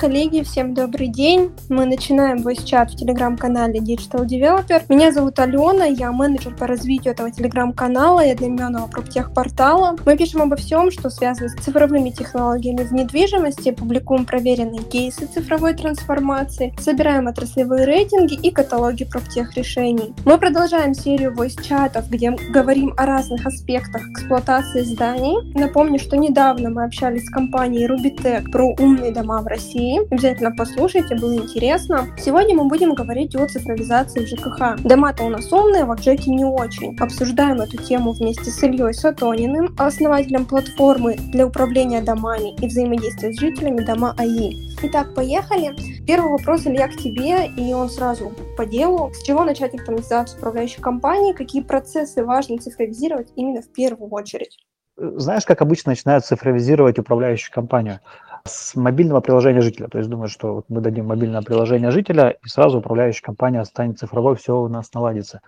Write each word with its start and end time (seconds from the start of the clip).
Коллеги, 0.00 0.42
всем 0.42 0.72
добрый 0.72 1.08
день. 1.08 1.50
Мы 1.68 1.84
начинаем 1.84 2.38
voice 2.38 2.64
чат 2.64 2.90
в 2.90 2.96
телеграм-канале 2.96 3.80
Digital 3.80 4.24
Developer. 4.24 4.82
Меня 4.88 5.12
зовут 5.12 5.38
Алена, 5.38 5.84
я 5.84 6.10
менеджер 6.10 6.56
по 6.56 6.66
развитию 6.66 7.12
этого 7.12 7.30
телеграм-канала 7.30 8.24
и 8.24 8.30
одноименного 8.30 8.86
проптех-портала. 8.86 9.96
Мы 10.06 10.16
пишем 10.16 10.40
обо 10.40 10.56
всем, 10.56 10.90
что 10.90 11.10
связано 11.10 11.50
с 11.50 11.54
цифровыми 11.56 12.08
технологиями 12.08 12.82
в 12.84 12.92
недвижимости, 12.92 13.72
публикуем 13.72 14.24
проверенные 14.24 14.82
кейсы 14.84 15.26
цифровой 15.26 15.74
трансформации, 15.74 16.74
собираем 16.80 17.28
отраслевые 17.28 17.84
рейтинги 17.84 18.40
и 18.40 18.50
каталоги 18.50 19.04
проптех 19.04 19.54
решений. 19.54 20.14
Мы 20.24 20.38
продолжаем 20.38 20.94
серию 20.94 21.34
voice 21.34 21.62
чатов, 21.62 22.08
где 22.08 22.30
говорим 22.30 22.94
о 22.96 23.04
разных 23.04 23.44
аспектах 23.44 24.08
эксплуатации 24.08 24.80
зданий. 24.80 25.52
Напомню, 25.54 25.98
что 25.98 26.16
недавно 26.16 26.70
мы 26.70 26.84
общались 26.84 27.26
с 27.26 27.30
компанией 27.30 27.86
Rubitech 27.86 28.50
про 28.50 28.64
умные 28.78 29.12
дома 29.12 29.42
в 29.42 29.46
России, 29.46 29.89
Обязательно 29.98 30.52
послушайте, 30.56 31.16
было 31.16 31.34
интересно. 31.34 32.06
Сегодня 32.18 32.54
мы 32.54 32.68
будем 32.68 32.94
говорить 32.94 33.34
о 33.34 33.46
цифровизации 33.46 34.24
ЖКХ. 34.24 34.82
Дома-то 34.84 35.24
у 35.24 35.28
нас 35.28 35.52
умные, 35.52 35.84
в 35.84 35.90
Акжеке 35.90 36.30
не 36.30 36.44
очень. 36.44 36.96
Обсуждаем 36.98 37.60
эту 37.60 37.76
тему 37.76 38.12
вместе 38.12 38.50
с 38.50 38.62
Ильей 38.62 38.94
Сатониным, 38.94 39.74
основателем 39.78 40.44
платформы 40.44 41.16
для 41.32 41.46
управления 41.46 42.02
домами 42.02 42.54
и 42.60 42.66
взаимодействия 42.66 43.32
с 43.32 43.40
жителями 43.40 43.80
дома 43.80 44.14
АИ. 44.18 44.70
Итак, 44.82 45.14
поехали. 45.14 45.74
Первый 46.06 46.30
вопрос, 46.30 46.66
Илья, 46.66 46.88
к 46.88 46.96
тебе, 46.96 47.46
и 47.46 47.72
он 47.72 47.90
сразу 47.90 48.32
по 48.56 48.64
делу. 48.66 49.10
С 49.12 49.22
чего 49.22 49.44
начать 49.44 49.74
автоматизацию 49.74 50.38
управляющей 50.38 50.80
компании? 50.80 51.32
Какие 51.32 51.62
процессы 51.62 52.24
важно 52.24 52.58
цифровизировать 52.58 53.32
именно 53.36 53.62
в 53.62 53.68
первую 53.72 54.10
очередь? 54.10 54.56
Знаешь, 54.96 55.46
как 55.46 55.62
обычно 55.62 55.92
начинают 55.92 56.26
цифровизировать 56.26 56.98
управляющую 56.98 57.52
компанию? 57.54 58.00
С 58.44 58.74
мобильного 58.74 59.20
приложения 59.20 59.60
жителя. 59.60 59.88
То 59.88 59.98
есть 59.98 60.10
думаю, 60.10 60.28
что 60.28 60.54
вот 60.54 60.66
мы 60.68 60.80
дадим 60.80 61.06
мобильное 61.06 61.42
приложение 61.42 61.90
жителя, 61.90 62.30
и 62.30 62.48
сразу 62.48 62.78
управляющая 62.78 63.22
компания 63.22 63.64
станет 63.64 63.98
цифровой, 63.98 64.36
все 64.36 64.58
у 64.58 64.68
нас 64.68 64.92
наладится. 64.94 65.40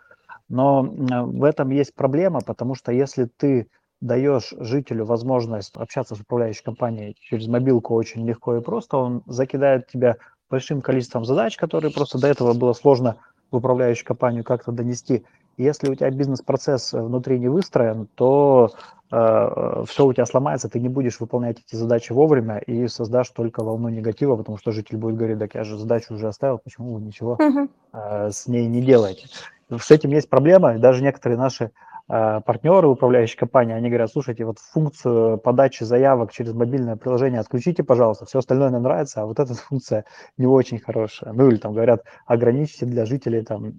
Но 0.49 0.83
в 0.83 1.45
этом 1.45 1.71
есть 1.71 1.95
проблема, 1.95 2.41
потому 2.41 2.75
что 2.75 2.93
если 2.93 3.25
ты 3.25 3.69
даешь 4.01 4.53
жителю 4.59 5.05
возможность 5.05 5.75
общаться 5.77 6.15
с 6.15 6.21
управляющей 6.21 6.65
компанией 6.65 7.17
через 7.21 7.47
мобилку 7.47 7.95
очень 7.95 8.27
легко 8.27 8.57
и 8.57 8.61
просто, 8.61 8.97
он 8.97 9.23
закидает 9.27 9.87
тебя 9.87 10.17
большим 10.51 10.83
количеством 10.83 11.25
задач, 11.25 11.57
которые 11.57 11.93
просто 11.93 12.21
до 12.21 12.27
этого 12.27 12.53
было 12.53 12.73
сложно 12.73 13.17
в 13.51 13.57
управляющую 13.57 14.07
компанию 14.07 14.45
как-то 14.45 14.73
донести. 14.73 15.25
Если 15.57 15.91
у 15.91 15.95
тебя 15.95 16.11
бизнес-процесс 16.11 16.93
внутри 16.93 17.39
не 17.39 17.49
выстроен, 17.49 18.09
то 18.15 18.71
Э, 18.71 19.02
все 19.13 20.07
у 20.07 20.13
тебя 20.15 20.25
сломается, 20.25 20.71
ты 20.71 20.81
не 20.81 20.89
будешь 20.89 21.21
выполнять 21.21 21.59
эти 21.61 21.77
задачи 21.77 22.13
вовремя 22.13 22.57
и 22.59 22.89
создашь 22.89 23.29
только 23.29 23.63
волну 23.63 23.91
негатива, 23.91 24.37
потому 24.37 24.57
что 24.57 24.73
житель 24.73 24.97
будет 24.97 25.17
говорить, 25.17 25.39
так 25.39 25.55
я 25.55 25.65
же 25.65 25.77
задачу 25.77 26.15
уже 26.15 26.29
оставил, 26.29 26.57
почему 26.57 26.95
вы 26.95 27.03
ничего 27.03 27.37
uh-huh. 27.37 28.31
с 28.31 28.47
ней 28.47 28.67
не 28.67 28.81
делаете. 28.81 29.27
С 29.71 29.91
этим 29.91 30.11
есть 30.11 30.31
проблема, 30.31 30.79
даже 30.79 31.03
некоторые 31.03 31.39
наши 31.39 31.73
э, 32.09 32.41
партнеры, 32.45 32.89
управляющие 32.89 33.39
компании, 33.39 33.75
они 33.75 33.91
говорят, 33.91 34.11
слушайте, 34.11 34.47
вот 34.47 34.59
функцию 34.59 35.37
подачи 35.37 35.85
заявок 35.85 36.33
через 36.33 36.55
мобильное 36.55 36.97
приложение 36.97 37.41
отключите, 37.41 37.83
пожалуйста, 37.83 38.25
все 38.25 38.39
остальное 38.39 38.71
нам 38.71 38.83
нравится, 38.83 39.21
а 39.21 39.27
вот 39.27 39.39
эта 39.39 39.53
функция 39.53 40.07
не 40.39 40.47
очень 40.47 40.79
хорошая. 40.79 41.35
Ну 41.35 41.49
или 41.49 41.57
там 41.57 41.75
говорят, 41.75 42.05
ограничьте 42.25 42.87
для 42.87 43.05
жителей 43.05 43.43
там 43.43 43.75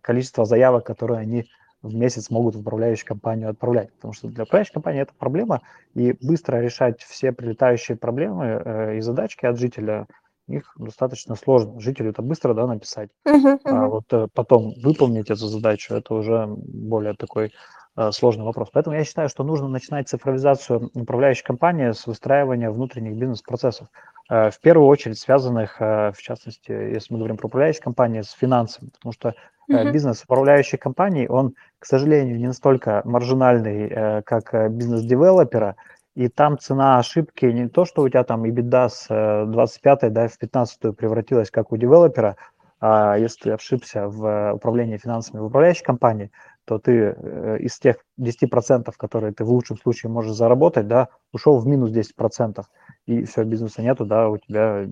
количество 0.00 0.46
заявок, 0.46 0.86
которые 0.86 1.20
они 1.20 1.46
в 1.82 1.94
месяц 1.94 2.30
могут 2.30 2.54
в 2.54 2.60
управляющую 2.60 3.06
компанию 3.06 3.50
отправлять. 3.50 3.92
Потому 3.94 4.14
что 4.14 4.28
для 4.28 4.44
управляющей 4.44 4.72
компании 4.72 5.02
это 5.02 5.12
проблема, 5.18 5.62
и 5.94 6.16
быстро 6.20 6.58
решать 6.58 7.02
все 7.02 7.32
прилетающие 7.32 7.96
проблемы 7.96 8.44
э, 8.44 8.96
и 8.98 9.00
задачки 9.00 9.46
от 9.46 9.58
жителя, 9.58 10.06
их 10.48 10.72
достаточно 10.76 11.34
сложно. 11.34 11.80
Жителю 11.80 12.10
это 12.10 12.22
быстро 12.22 12.54
да, 12.54 12.66
написать, 12.66 13.10
uh-huh, 13.26 13.54
uh-huh. 13.56 13.60
а 13.64 13.88
вот 13.88 14.12
э, 14.12 14.28
потом 14.32 14.74
выполнить 14.82 15.30
эту 15.30 15.46
задачу, 15.46 15.94
это 15.94 16.14
уже 16.14 16.46
более 16.46 17.14
такой 17.14 17.52
э, 17.96 18.10
сложный 18.12 18.44
вопрос. 18.44 18.68
Поэтому 18.72 18.96
я 18.96 19.04
считаю, 19.04 19.28
что 19.28 19.44
нужно 19.44 19.68
начинать 19.68 20.08
цифровизацию 20.08 20.90
управляющей 20.94 21.44
компании 21.44 21.92
с 21.92 22.06
выстраивания 22.06 22.70
внутренних 22.70 23.16
бизнес-процессов. 23.16 23.88
Э, 24.32 24.50
в 24.50 24.60
первую 24.60 24.88
очередь 24.88 25.18
связанных, 25.18 25.76
э, 25.78 26.10
в 26.12 26.22
частности, 26.22 26.70
если 26.72 27.12
мы 27.12 27.18
говорим 27.18 27.36
про 27.36 27.48
управляющие 27.48 27.82
компании, 27.82 28.22
с 28.22 28.30
финансами, 28.30 28.88
потому 28.88 29.12
что 29.12 29.34
Uh-huh. 29.70 29.92
Бизнес 29.92 30.24
управляющей 30.24 30.76
компании, 30.76 31.28
он, 31.28 31.54
к 31.78 31.86
сожалению, 31.86 32.36
не 32.36 32.48
настолько 32.48 33.00
маржинальный, 33.04 34.22
как 34.24 34.72
бизнес 34.72 35.02
девелопера, 35.02 35.76
и 36.16 36.28
там 36.28 36.58
цена 36.58 36.98
ошибки 36.98 37.46
не 37.46 37.68
то, 37.68 37.84
что 37.84 38.02
у 38.02 38.08
тебя 38.08 38.24
там 38.24 38.44
EBITDA 38.44 38.88
с 38.88 39.46
25 39.46 40.12
да, 40.12 40.26
в 40.26 40.36
15 40.36 40.96
превратилась, 40.96 41.52
как 41.52 41.70
у 41.70 41.76
девелопера, 41.76 42.36
а 42.80 43.16
если 43.16 43.44
ты 43.44 43.50
ошибся 43.52 44.08
в 44.08 44.52
управлении 44.54 44.96
финансами 44.96 45.40
в 45.40 45.44
управляющей 45.44 45.84
компании, 45.84 46.32
то 46.72 46.78
ты 46.78 47.16
из 47.60 47.78
тех 47.78 47.96
10%, 48.18 48.92
которые 48.96 49.32
ты 49.32 49.44
в 49.44 49.50
лучшем 49.50 49.76
случае 49.76 50.10
можешь 50.10 50.34
заработать, 50.34 50.88
да, 50.88 51.08
ушел 51.32 51.58
в 51.58 51.66
минус 51.66 51.90
10%, 51.90 52.62
и 53.06 53.24
все, 53.24 53.44
бизнеса 53.44 53.82
нету, 53.82 54.06
да, 54.06 54.28
у 54.28 54.38
тебя 54.38 54.86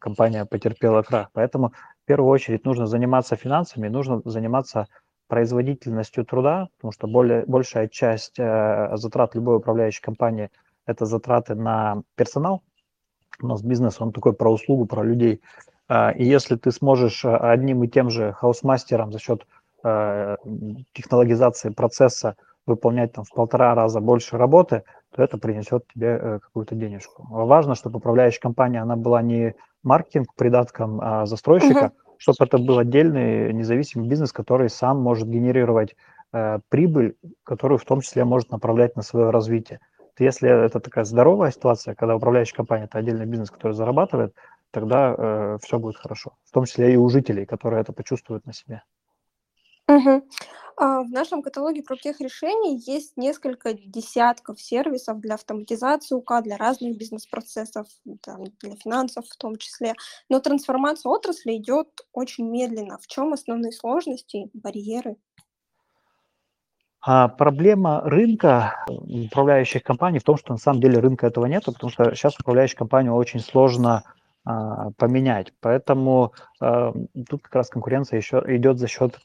компания 0.00 0.44
потерпела 0.44 1.02
крах. 1.02 1.30
Поэтому 1.32 1.72
в 2.04 2.06
первую 2.06 2.30
очередь 2.30 2.64
нужно 2.64 2.86
заниматься 2.86 3.36
финансами, 3.36 3.88
нужно 3.88 4.20
заниматься 4.24 4.88
производительностью 5.28 6.24
труда, 6.24 6.68
потому 6.76 6.92
что 6.92 7.06
более, 7.06 7.44
большая 7.46 7.88
часть 7.88 8.38
э, 8.38 8.90
затрат 8.94 9.34
любой 9.34 9.56
управляющей 9.56 10.02
компании– 10.02 10.50
это 10.86 11.06
затраты 11.06 11.54
на 11.54 12.02
персонал. 12.14 12.62
У 13.40 13.46
нас 13.46 13.62
бизнес, 13.62 14.00
он 14.00 14.12
такой 14.12 14.34
про 14.34 14.52
услугу, 14.52 14.86
про 14.86 15.02
людей. 15.02 15.40
Э, 15.88 16.14
и 16.14 16.24
если 16.24 16.56
ты 16.56 16.70
сможешь 16.70 17.24
э, 17.24 17.34
одним 17.34 17.82
и 17.84 17.88
тем 17.88 18.10
же 18.10 18.32
хаусмастером 18.32 19.12
за 19.12 19.18
счет 19.18 19.46
э, 19.84 20.36
технологизации 20.92 21.70
процесса 21.70 22.36
выполнять 22.66 23.12
там 23.12 23.24
в 23.24 23.30
полтора 23.30 23.74
раза 23.74 24.00
больше 24.00 24.38
работы, 24.38 24.82
то 25.14 25.22
это 25.22 25.38
принесет 25.38 25.86
тебе 25.92 26.18
э, 26.20 26.38
какую-то 26.40 26.74
денежку. 26.74 27.26
Важно, 27.28 27.74
чтобы 27.74 27.98
управляющая 27.98 28.40
компания, 28.40 28.80
она 28.80 28.96
была 28.96 29.22
не 29.22 29.54
маркетинг 29.82 30.34
придатком 30.34 31.00
а 31.00 31.26
застройщика, 31.26 31.86
uh-huh. 31.86 32.14
чтобы 32.16 32.36
это 32.40 32.58
был 32.58 32.78
отдельный 32.78 33.52
независимый 33.52 34.08
бизнес, 34.08 34.32
который 34.32 34.70
сам 34.70 35.00
может 35.00 35.28
генерировать 35.28 35.94
э, 36.32 36.58
прибыль, 36.68 37.16
которую 37.44 37.78
в 37.78 37.84
том 37.84 38.00
числе 38.00 38.24
может 38.24 38.50
направлять 38.50 38.96
на 38.96 39.02
свое 39.02 39.30
развитие. 39.30 39.80
Если 40.18 40.48
это 40.48 40.80
такая 40.80 41.04
здоровая 41.04 41.50
ситуация, 41.50 41.94
когда 41.94 42.14
управляющая 42.16 42.56
компания– 42.56 42.84
это 42.86 42.98
отдельный 42.98 43.26
бизнес, 43.26 43.50
который 43.50 43.72
зарабатывает, 43.72 44.34
тогда 44.70 45.14
э, 45.16 45.58
все 45.62 45.78
будет 45.78 45.96
хорошо. 45.96 46.34
В 46.44 46.52
том 46.52 46.64
числе 46.64 46.92
и 46.92 46.96
у 46.96 47.08
жителей, 47.08 47.46
которые 47.46 47.80
это 47.80 47.92
почувствуют 47.92 48.46
на 48.46 48.52
себе. 48.52 48.82
Угу. 49.94 50.28
А, 50.76 51.02
в 51.02 51.10
нашем 51.10 51.42
каталоге 51.42 51.82
проптех 51.82 52.20
решений 52.20 52.82
есть 52.84 53.16
несколько 53.16 53.74
десятков 53.74 54.60
сервисов 54.60 55.20
для 55.20 55.34
автоматизации 55.34 56.16
УК, 56.16 56.42
для 56.42 56.56
разных 56.56 56.96
бизнес-процессов, 56.96 57.86
там, 58.22 58.44
для 58.60 58.74
финансов 58.76 59.24
в 59.28 59.36
том 59.36 59.56
числе. 59.56 59.94
Но 60.28 60.40
трансформация 60.40 61.10
отрасли 61.10 61.56
идет 61.56 61.88
очень 62.12 62.50
медленно. 62.50 62.98
В 62.98 63.06
чем 63.06 63.32
основные 63.32 63.72
сложности, 63.72 64.50
барьеры? 64.52 65.16
А 67.06 67.28
проблема 67.28 68.00
рынка 68.00 68.84
управляющих 68.88 69.82
компаний 69.82 70.18
в 70.18 70.24
том, 70.24 70.38
что 70.38 70.54
на 70.54 70.58
самом 70.58 70.80
деле 70.80 70.98
рынка 70.98 71.26
этого 71.26 71.44
нет, 71.46 71.66
потому 71.66 71.90
что 71.90 72.14
сейчас 72.14 72.40
управляющую 72.40 72.78
компанию 72.78 73.14
очень 73.14 73.40
сложно 73.40 74.02
а, 74.44 74.90
поменять. 74.92 75.52
Поэтому 75.60 76.32
а, 76.60 76.92
тут 77.28 77.42
как 77.42 77.54
раз 77.54 77.68
конкуренция 77.68 78.16
еще 78.16 78.42
идет 78.46 78.78
за 78.78 78.88
счет 78.88 79.20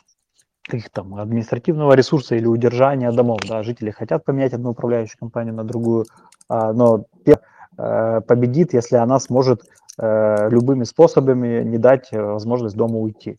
каких 0.70 0.90
там 0.90 1.16
административного 1.16 1.94
ресурса 1.94 2.36
или 2.36 2.46
удержания 2.46 3.12
домов. 3.12 3.40
Да, 3.48 3.64
жители 3.64 3.92
хотят 3.92 4.24
поменять 4.24 4.54
одну 4.54 4.72
управляющую 4.72 5.18
компанию 5.20 5.54
на 5.54 5.64
другую, 5.64 6.06
а, 6.48 6.72
но 6.74 7.06
э, 7.26 8.22
победит, 8.22 8.74
если 8.74 8.96
она 8.96 9.20
сможет 9.20 9.64
э, 9.98 10.50
любыми 10.50 10.84
способами 10.84 11.64
не 11.64 11.78
дать 11.78 12.10
э, 12.12 12.22
возможность 12.22 12.76
дому 12.76 13.02
уйти. 13.02 13.38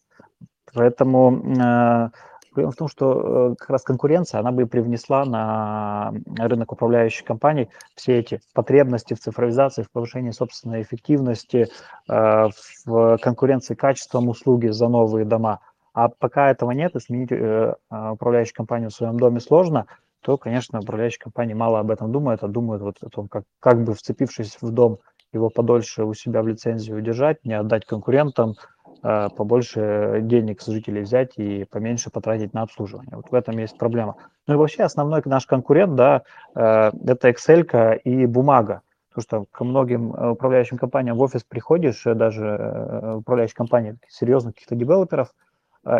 Поэтому 0.75 2.13
проблема 2.53 2.73
в 2.73 2.77
том, 2.77 2.89
что 2.89 3.57
как 3.59 3.71
раз 3.71 3.83
конкуренция, 3.83 4.41
она 4.41 4.53
бы 4.53 4.67
привнесла 4.67 5.25
на 5.25 6.13
рынок 6.39 6.73
управляющих 6.73 7.25
компаний 7.25 7.71
все 7.97 8.19
эти 8.19 8.41
потребности 8.55 9.15
в 9.15 9.21
цифровизации, 9.21 9.83
в 9.83 9.91
повышении 9.91 10.31
собственной 10.31 10.83
эффективности, 10.83 11.69
в 12.07 13.19
конкуренции 13.21 13.75
качеством 13.75 14.29
услуги 14.29 14.69
за 14.69 14.89
новые 14.89 15.25
дома– 15.25 15.59
а 15.93 16.09
пока 16.09 16.51
этого 16.51 16.71
нет, 16.71 16.95
и 16.95 17.01
сменить 17.01 17.33
э, 17.33 17.75
а, 17.89 18.13
управляющую 18.13 18.55
компанию 18.55 18.91
в 18.91 18.95
своем 18.95 19.19
доме 19.19 19.41
сложно, 19.41 19.87
то, 20.23 20.37
конечно, 20.37 20.81
управляющая 20.81 21.21
компания 21.21 21.55
мало 21.55 21.81
об 21.81 21.91
этом 21.91 22.13
думает, 22.13 22.43
а 22.43 22.49
думает 22.49 22.83
вот 22.83 22.97
о 23.03 23.09
том, 23.09 23.29
как, 23.29 23.45
как 23.59 23.83
бы 23.83 23.95
вцепившись 23.95 24.59
в 24.61 24.71
дом, 24.71 24.99
его 25.33 25.49
подольше 25.49 26.05
у 26.05 26.15
себя 26.15 26.43
в 26.43 26.49
лицензию 26.49 26.99
удержать, 26.99 27.45
не 27.45 27.55
отдать 27.55 27.87
конкурентам, 27.87 28.55
э, 29.03 29.29
побольше 29.37 30.21
денег 30.23 30.61
с 30.61 30.67
жителей 30.67 31.03
взять 31.03 31.39
и 31.39 31.65
поменьше 31.65 32.11
потратить 32.11 32.53
на 32.53 32.63
обслуживание. 32.63 33.17
Вот 33.17 33.31
в 33.31 33.35
этом 33.35 33.57
есть 33.59 33.79
проблема. 33.79 34.17
Ну 34.47 34.55
и 34.55 34.57
вообще 34.57 34.83
основной 34.83 35.23
наш 35.25 35.47
конкурент, 35.47 35.95
да, 35.95 36.23
э, 36.55 36.91
это 37.07 37.31
Excel 37.31 37.99
и 37.99 38.27
бумага. 38.27 38.83
потому 39.09 39.23
что 39.23 39.45
к 39.51 39.65
многим 39.65 40.13
э, 40.13 40.31
управляющим 40.31 40.79
компаниям 40.79 41.17
в 41.17 41.23
офис 41.23 41.45
приходишь, 41.45 42.07
э, 42.07 42.15
даже 42.15 42.45
э, 42.47 43.15
управляющих 43.17 43.57
компаний, 43.57 43.95
серьезных 44.09 44.55
каких-то 44.55 44.75
девелоперов, 44.75 45.33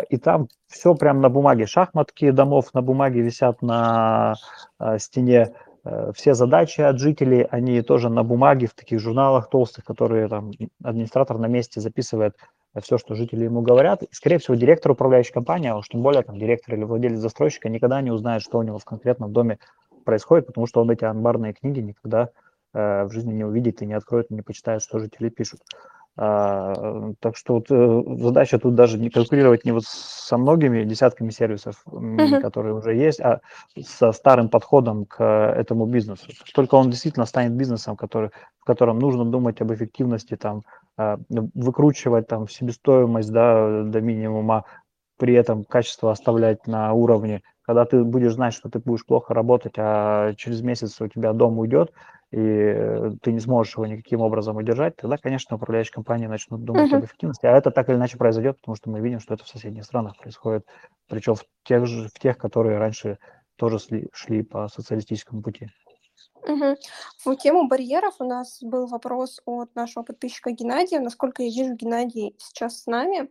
и 0.09 0.17
там 0.17 0.47
все 0.67 0.93
прям 0.95 1.21
на 1.21 1.29
бумаге. 1.29 1.65
Шахматки 1.65 2.31
домов 2.31 2.73
на 2.73 2.81
бумаге 2.81 3.21
висят 3.21 3.61
на 3.61 4.35
стене, 4.97 5.53
все 6.13 6.35
задачи 6.35 6.81
от 6.81 6.99
жителей, 6.99 7.47
они 7.49 7.81
тоже 7.81 8.09
на 8.09 8.23
бумаге, 8.23 8.67
в 8.67 8.75
таких 8.75 8.99
журналах 8.99 9.49
толстых, 9.49 9.83
которые 9.83 10.27
там 10.27 10.51
администратор 10.83 11.39
на 11.39 11.47
месте 11.47 11.81
записывает 11.81 12.35
все, 12.79 12.97
что 12.97 13.15
жители 13.15 13.45
ему 13.45 13.61
говорят. 13.61 14.03
И, 14.03 14.07
скорее 14.11 14.37
всего, 14.37 14.55
директор 14.55 14.91
управляющей 14.91 15.33
компании, 15.33 15.69
а 15.69 15.77
уж 15.77 15.89
тем 15.89 16.01
более 16.01 16.23
там, 16.23 16.37
директор 16.37 16.75
или 16.75 16.83
владелец 16.83 17.19
застройщика 17.19 17.67
никогда 17.67 18.01
не 18.01 18.11
узнает, 18.11 18.41
что 18.41 18.59
у 18.59 18.63
него 18.63 18.77
в 18.77 18.85
конкретном 18.85 19.33
доме 19.33 19.59
происходит, 20.05 20.47
потому 20.47 20.67
что 20.67 20.81
он 20.81 20.89
эти 20.89 21.03
анбарные 21.03 21.53
книги 21.53 21.79
никогда 21.79 22.29
э, 22.73 23.03
в 23.03 23.11
жизни 23.11 23.33
не 23.33 23.43
увидит 23.43 23.81
и 23.81 23.85
не 23.85 23.93
откроет, 23.93 24.31
и 24.31 24.33
не 24.33 24.41
почитает, 24.41 24.81
что 24.81 24.99
жители 24.99 25.29
пишут. 25.29 25.61
А, 26.17 27.13
так 27.19 27.37
что 27.37 27.55
вот, 27.55 27.71
э, 27.71 28.03
задача 28.21 28.59
тут 28.59 28.75
даже 28.75 28.99
не 28.99 29.09
калькулировать 29.09 29.63
не 29.65 29.71
вот 29.71 29.85
со 29.85 30.37
многими 30.37 30.83
десятками 30.83 31.29
сервисов, 31.29 31.83
uh-huh. 31.87 32.41
которые 32.41 32.75
уже 32.75 32.93
есть, 32.93 33.21
а 33.21 33.39
со 33.81 34.11
старым 34.11 34.49
подходом 34.49 35.05
к 35.05 35.23
этому 35.23 35.85
бизнесу. 35.85 36.27
Только 36.53 36.75
он 36.75 36.89
действительно 36.89 37.25
станет 37.25 37.53
бизнесом, 37.53 37.95
который, 37.95 38.31
в 38.59 38.65
котором 38.65 38.99
нужно 38.99 39.23
думать 39.25 39.61
об 39.61 39.73
эффективности, 39.73 40.35
там, 40.35 40.63
а, 40.97 41.17
выкручивать 41.29 42.27
там 42.27 42.49
себестоимость 42.49 43.31
да, 43.31 43.83
до 43.83 44.01
минимума, 44.01 44.65
при 45.17 45.33
этом 45.33 45.63
качество 45.63 46.11
оставлять 46.11 46.67
на 46.67 46.91
уровне 46.93 47.41
когда 47.71 47.85
ты 47.85 48.03
будешь 48.03 48.33
знать, 48.33 48.53
что 48.53 48.69
ты 48.69 48.79
будешь 48.79 49.05
плохо 49.05 49.33
работать, 49.33 49.75
а 49.77 50.33
через 50.33 50.61
месяц 50.61 50.99
у 50.99 51.07
тебя 51.07 51.31
дом 51.31 51.57
уйдет, 51.59 51.93
и 52.31 53.11
ты 53.21 53.31
не 53.33 53.39
сможешь 53.39 53.75
его 53.75 53.85
никаким 53.85 54.21
образом 54.21 54.55
удержать, 54.55 54.95
тогда, 54.95 55.17
конечно, 55.17 55.57
управляющие 55.57 55.93
компании 55.93 56.27
начнут 56.27 56.63
думать 56.63 56.91
uh-huh. 56.91 56.97
об 56.97 57.05
эффективности. 57.05 57.45
А 57.45 57.57
это 57.57 57.71
так 57.71 57.89
или 57.89 57.95
иначе 57.97 58.17
произойдет, 58.17 58.59
потому 58.61 58.75
что 58.75 58.89
мы 58.89 59.01
видим, 59.01 59.19
что 59.19 59.33
это 59.33 59.43
в 59.43 59.49
соседних 59.49 59.83
странах 59.83 60.17
происходит, 60.17 60.65
причем 61.07 61.35
в 61.35 61.43
тех, 61.63 61.85
же, 61.85 62.07
в 62.07 62.19
тех 62.19 62.37
которые 62.37 62.77
раньше 62.77 63.17
тоже 63.57 63.79
шли, 63.79 64.07
шли 64.13 64.43
по 64.43 64.69
социалистическому 64.69 65.41
пути. 65.43 65.69
Угу. 66.43 66.75
В 67.25 67.35
тему 67.35 67.67
барьеров 67.67 68.15
у 68.19 68.23
нас 68.23 68.59
был 68.63 68.87
вопрос 68.87 69.41
от 69.45 69.75
нашего 69.75 70.03
подписчика 70.03 70.51
Геннадия. 70.51 70.99
Насколько 70.99 71.43
я 71.43 71.49
вижу, 71.49 71.75
Геннадий 71.75 72.35
сейчас 72.39 72.81
с 72.81 72.85
нами. 72.87 73.29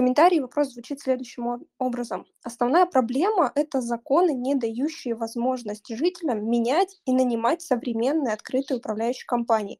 Комментарий 0.00 0.40
вопрос 0.40 0.68
звучит 0.68 0.98
следующим 0.98 1.66
образом. 1.78 2.24
Основная 2.42 2.86
проблема– 2.86 3.52
это 3.54 3.82
законы, 3.82 4.30
не 4.30 4.54
дающие 4.54 5.14
возможность 5.14 5.94
жителям 5.94 6.48
менять 6.48 7.02
и 7.04 7.12
нанимать 7.12 7.60
современные 7.60 8.32
открытые 8.32 8.78
управляющие 8.78 9.26
компании. 9.26 9.78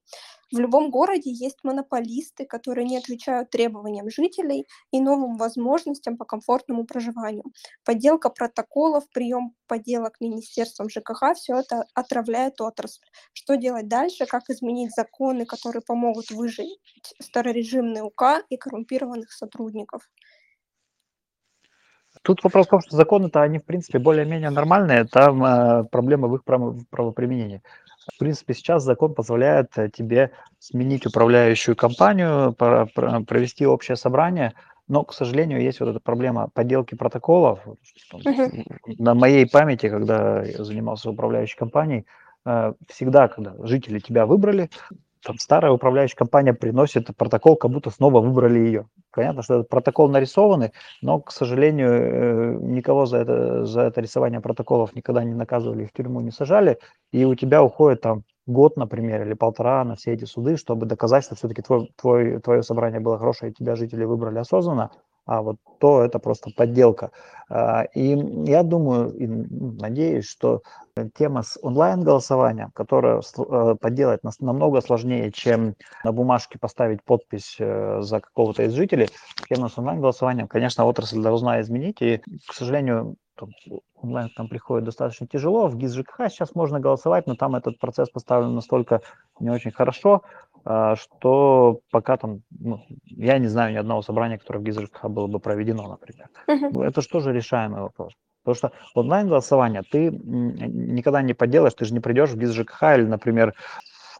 В 0.53 0.59
любом 0.59 0.91
городе 0.91 1.31
есть 1.31 1.59
монополисты, 1.63 2.45
которые 2.45 2.85
не 2.85 2.99
отвечают 2.99 3.51
требованиям 3.51 4.11
жителей 4.11 4.67
и 4.91 5.01
новым 5.01 5.37
возможностям 5.37 6.17
по 6.17 6.25
комфортному 6.25 6.85
проживанию. 6.85 7.45
Подделка 7.85 8.31
протоколов, 8.31 9.09
прием 9.11 9.55
подделок 9.69 10.21
Министерством 10.21 10.89
ЖКХ– 10.89 11.35
все 11.37 11.57
это 11.57 11.87
отравляет 11.95 12.61
отрасль. 12.61 13.05
Что 13.33 13.57
делать 13.57 13.87
дальше? 13.87 14.27
Как 14.27 14.51
изменить 14.51 14.93
законы, 14.95 15.47
которые 15.47 15.83
помогут 15.83 16.31
выжить 16.31 16.79
старорежимный 17.21 18.03
УК 18.03 18.45
и 18.49 18.57
коррумпированных 18.57 19.33
сотрудников? 19.33 20.11
Тут 22.23 22.43
вопрос 22.43 22.67
в 22.67 22.71
том, 22.71 22.81
что 22.81 22.97
законы-то, 22.97 23.41
они, 23.41 23.59
в 23.59 23.65
принципе, 23.65 23.99
более-менее 23.99 24.51
нормальные, 24.51 25.05
там 25.07 25.45
э, 25.45 25.85
проблема 25.85 26.27
в 26.29 26.35
их 26.35 26.45
право, 26.45 26.77
правоприменении. 26.91 27.63
В 28.15 28.19
принципе, 28.19 28.55
сейчас 28.55 28.83
закон 28.83 29.15
позволяет 29.15 29.77
э, 29.77 29.91
тебе 29.91 30.31
сменить 30.59 31.07
управляющую 31.07 31.77
компанию, 31.77 32.55
провести 32.55 33.67
общее 33.67 33.97
собрание, 33.97 34.55
но, 34.89 35.05
к 35.05 35.13
сожалению, 35.13 35.61
есть 35.63 35.81
вот 35.81 35.91
эта 35.91 36.01
проблема 36.01 36.49
подделки 36.49 36.95
протоколов. 36.95 37.61
Uh-huh. 38.13 38.65
На 38.99 39.15
моей 39.15 39.49
памяти, 39.49 39.89
когда 39.89 40.43
я 40.43 40.65
занимался 40.65 41.11
управляющей 41.11 41.57
компанией, 41.57 42.07
э, 42.45 42.73
всегда, 42.89 43.29
когда 43.29 43.55
жители 43.61 44.01
тебя 44.01 44.27
выбрали, 44.27 44.71
там 45.23 45.39
старая 45.39 45.73
управляющая 45.73 46.17
компания 46.17 46.55
приносит 46.55 47.15
протокол, 47.17 47.57
как 47.57 47.71
будто 47.71 47.91
снова 47.91 48.21
выбрали 48.21 48.59
ее. 48.59 48.89
Понятно, 49.13 49.43
что 49.43 49.55
этот 49.55 49.69
протокол 49.69 50.09
нарисованный, 50.09 50.73
но, 51.03 51.21
к 51.21 51.31
сожалению, 51.31 51.91
э, 51.91 52.57
никого 52.61 53.07
за 53.07 53.19
это, 53.19 53.65
за 53.65 53.83
это 53.83 54.01
рисование 54.01 54.41
протоколов 54.41 54.95
никогда 54.95 55.25
не 55.25 55.35
наказывали, 55.35 55.85
в 55.85 55.93
тюрьму 55.93 56.21
не 56.21 56.31
сажали, 56.31 56.79
и 57.13 57.25
у 57.25 57.35
тебя 57.35 57.63
уходит 57.63 58.01
там 58.01 58.25
год, 58.47 58.77
например, 58.77 59.23
или 59.23 59.35
полтора 59.35 59.85
на 59.85 59.97
все 59.97 60.13
эти 60.13 60.25
суды, 60.25 60.57
чтобы 60.57 60.87
доказать, 60.87 61.25
что 61.25 61.35
все-таки 61.35 61.63
твой, 61.63 61.93
твой, 61.97 62.41
твое 62.41 62.63
собрание 62.63 63.01
было 63.01 63.19
хорошее, 63.19 63.53
и 63.53 63.55
тебя 63.55 63.77
жители 63.77 64.05
выбрали 64.05 64.39
осознанно, 64.39 64.91
а 65.31 65.43
вот 65.43 65.59
то 65.79 66.03
это 66.03 66.19
просто 66.19 66.51
подделка. 66.57 67.13
А, 67.49 67.85
и 67.95 68.17
я 68.51 68.65
думаю 68.65 69.13
и 69.15 69.29
надеюсь, 69.29 70.29
что 70.29 70.63
тема 71.17 71.43
с 71.43 71.57
онлайн-голосованием, 71.63 72.73
которая 72.73 73.21
э, 73.21 73.77
подделать 73.81 74.23
намного 74.41 74.81
сложнее, 74.81 75.31
чем 75.31 75.77
на 76.03 76.11
бумажке 76.11 76.59
поставить 76.59 77.05
подпись 77.05 77.57
э, 77.61 78.01
за 78.03 78.19
какого-то 78.21 78.65
из 78.65 78.73
жителей, 78.73 79.09
тема 79.49 79.69
с 79.69 79.79
онлайн-голосованием, 79.79 80.49
конечно, 80.49 80.85
отрасль 80.85 81.23
должна 81.23 81.61
изменить, 81.61 82.03
и, 82.03 82.21
к 82.49 82.53
сожалению, 82.53 83.15
онлайн 84.03 84.31
там 84.37 84.49
приходит 84.49 84.85
достаточно 84.85 85.29
тяжело. 85.29 85.69
В 85.69 85.77
ГИС 85.77 85.93
ЖКХ 85.93 86.29
сейчас 86.29 86.57
можно 86.57 86.81
голосовать, 86.81 87.29
но 87.29 87.37
там 87.37 87.55
этот 87.55 87.79
процесс 87.79 88.11
поставлен 88.11 88.55
настолько 88.55 89.01
не 89.39 89.51
очень 89.51 89.71
хорошо, 89.71 90.23
что 90.65 91.81
пока 91.91 92.17
там, 92.17 92.43
ну, 92.51 92.81
я 93.05 93.39
не 93.39 93.49
знаю 93.49 93.73
ни 93.73 93.77
одного 93.77 94.03
собрания, 94.03 94.39
которое 94.39 94.61
в 94.61 94.63
ГИС 94.63 94.79
ЖКХ 94.79 95.09
было 95.09 95.27
бы 95.27 95.41
проведено, 95.41 95.89
например. 95.89 96.29
Uh-huh. 96.49 96.85
Это 96.85 97.01
же 97.01 97.09
тоже 97.09 97.33
решаемый 97.33 97.83
вопрос. 97.83 98.13
Потому 98.45 98.57
что 98.57 98.73
онлайн-голосование 98.95 99.83
ты 99.91 100.11
никогда 100.11 101.23
не 101.23 101.35
поделаешь, 101.35 101.75
ты 101.75 101.85
же 101.85 101.95
не 101.95 102.01
придешь 102.01 102.31
в 102.31 102.53
ЖКХ 102.53 102.83
или, 102.97 103.05
например, 103.05 103.55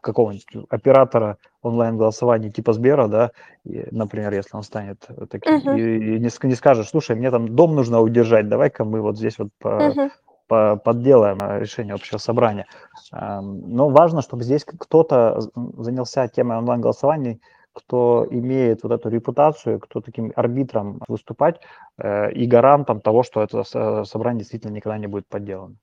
какого-нибудь 0.01 0.47
оператора 0.69 1.37
онлайн-голосования 1.61 2.49
типа 2.49 2.73
Сбера, 2.73 3.07
да, 3.07 3.31
и, 3.63 3.87
например, 3.91 4.33
если 4.33 4.57
он 4.57 4.63
станет 4.63 5.07
таким, 5.29 5.57
uh-huh. 5.57 5.79
и, 5.79 6.15
и 6.15 6.19
не, 6.19 6.47
не 6.47 6.55
скажет, 6.55 6.87
слушай, 6.87 7.15
мне 7.15 7.29
там 7.29 7.55
дом 7.55 7.75
нужно 7.75 8.01
удержать, 8.01 8.47
давай-ка 8.47 8.83
мы 8.83 9.01
вот 9.01 9.17
здесь 9.17 9.37
вот 9.37 9.49
по, 9.59 9.67
uh-huh. 9.67 10.09
По, 10.51 10.75
подделаем 10.75 11.37
решение 11.61 11.93
общего 11.93 12.17
собрания. 12.17 12.65
Но 13.11 13.89
важно, 13.89 14.21
чтобы 14.21 14.43
здесь 14.43 14.65
кто-то 14.65 15.39
занялся 15.77 16.27
темой 16.27 16.57
онлайн-голосований, 16.57 17.39
кто 17.73 18.27
имеет 18.29 18.83
вот 18.83 18.91
эту 18.91 19.07
репутацию, 19.09 19.79
кто 19.79 20.01
таким 20.01 20.33
арбитром 20.35 20.99
выступать 21.07 21.61
э, 21.97 22.33
и 22.33 22.45
гарантом 22.45 22.99
того, 22.99 23.23
что 23.23 23.41
это 23.41 23.63
собрание 24.03 24.39
действительно 24.39 24.73
никогда 24.73 24.97
не 24.97 25.07
будет 25.07 25.25
подделано. 25.29 25.75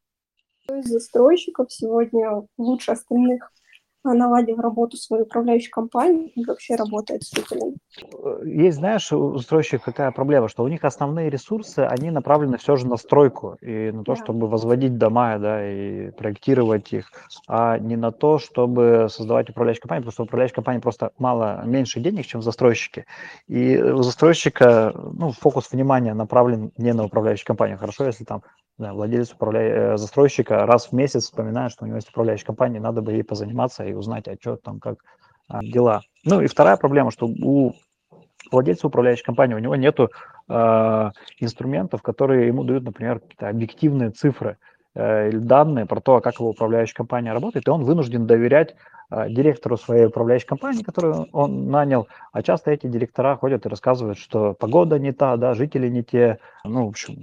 Из 0.70 0.84
застройщиков 0.84 1.72
сегодня 1.72 2.42
лучше 2.58 2.92
остальных 2.92 3.50
наладив 4.14 4.58
работу 4.58 4.96
своей 4.96 5.22
управляющей 5.22 5.70
компании 5.70 6.28
и 6.34 6.44
вообще 6.44 6.76
работает 6.76 7.22
с 7.22 7.34
жителями? 7.34 7.76
Есть, 8.44 8.78
знаешь, 8.78 9.12
у 9.12 9.36
застройщиков 9.36 9.84
какая 9.84 10.10
проблема, 10.10 10.48
что 10.48 10.62
у 10.62 10.68
них 10.68 10.84
основные 10.84 11.30
ресурсы, 11.30 11.80
они 11.80 12.10
направлены 12.10 12.58
все 12.58 12.76
же 12.76 12.86
на 12.86 12.96
стройку 12.96 13.56
и 13.60 13.90
на 13.90 14.04
то, 14.04 14.14
да. 14.14 14.22
чтобы 14.22 14.48
возводить 14.48 14.98
дома, 14.98 15.38
да, 15.38 15.68
и 15.68 16.10
проектировать 16.10 16.92
их, 16.92 17.10
а 17.48 17.78
не 17.78 17.96
на 17.96 18.12
то, 18.12 18.38
чтобы 18.38 19.08
создавать 19.10 19.50
управляющую 19.50 19.82
компанию, 19.82 20.02
потому 20.02 20.12
что 20.12 20.22
управляющая 20.24 20.54
компания 20.54 20.80
просто 20.80 21.12
мало, 21.18 21.62
меньше 21.64 22.00
денег, 22.00 22.26
чем 22.26 22.42
застройщики. 22.42 23.06
И 23.46 23.78
у 23.78 24.02
застройщика, 24.02 24.92
ну, 24.94 25.32
фокус 25.32 25.72
внимания 25.72 26.14
направлен 26.14 26.72
не 26.76 26.92
на 26.92 27.04
управляющую 27.04 27.46
компанию. 27.46 27.78
Хорошо, 27.78 28.04
если 28.04 28.24
там 28.24 28.42
да, 28.78 28.94
владелец 28.94 29.32
управля... 29.32 29.60
Э, 29.60 29.96
застройщика 29.96 30.64
раз 30.64 30.86
в 30.86 30.92
месяц 30.92 31.24
вспоминает, 31.24 31.72
что 31.72 31.84
у 31.84 31.88
него 31.88 31.96
есть 31.96 32.08
управляющая 32.08 32.46
компания, 32.46 32.80
надо 32.80 33.02
бы 33.02 33.12
ей 33.12 33.24
позаниматься 33.24 33.84
и 33.84 33.92
узнать, 33.92 34.28
а 34.28 34.36
что 34.40 34.56
там, 34.56 34.78
как 34.78 34.98
а, 35.48 35.62
дела. 35.62 36.02
Ну 36.24 36.40
и 36.40 36.46
вторая 36.46 36.76
проблема, 36.76 37.10
что 37.10 37.26
у 37.26 37.74
владельца 38.52 38.86
управляющей 38.86 39.24
компании 39.24 39.54
у 39.54 39.58
него 39.58 39.74
нет 39.74 39.98
э, 39.98 41.10
инструментов, 41.40 42.02
которые 42.02 42.46
ему 42.46 42.64
дают, 42.64 42.84
например, 42.84 43.18
какие-то 43.20 43.48
объективные 43.48 44.10
цифры 44.10 44.58
или 44.98 45.38
данные 45.38 45.86
про 45.86 46.00
то, 46.00 46.20
как 46.20 46.40
его 46.40 46.50
управляющая 46.50 46.94
компания 46.94 47.32
работает, 47.32 47.68
и 47.68 47.70
он 47.70 47.84
вынужден 47.84 48.26
доверять 48.26 48.74
э, 49.10 49.28
директору 49.30 49.76
своей 49.76 50.06
управляющей 50.06 50.46
компании, 50.46 50.82
которую 50.82 51.28
он 51.32 51.70
нанял, 51.70 52.08
а 52.32 52.42
часто 52.42 52.70
эти 52.70 52.86
директора 52.86 53.36
ходят 53.36 53.64
и 53.64 53.68
рассказывают, 53.68 54.18
что 54.18 54.54
погода 54.54 54.98
не 54.98 55.12
та, 55.12 55.36
да, 55.36 55.54
жители 55.54 55.88
не 55.88 56.02
те, 56.02 56.38
ну, 56.64 56.86
в 56.86 56.88
общем, 56.88 57.16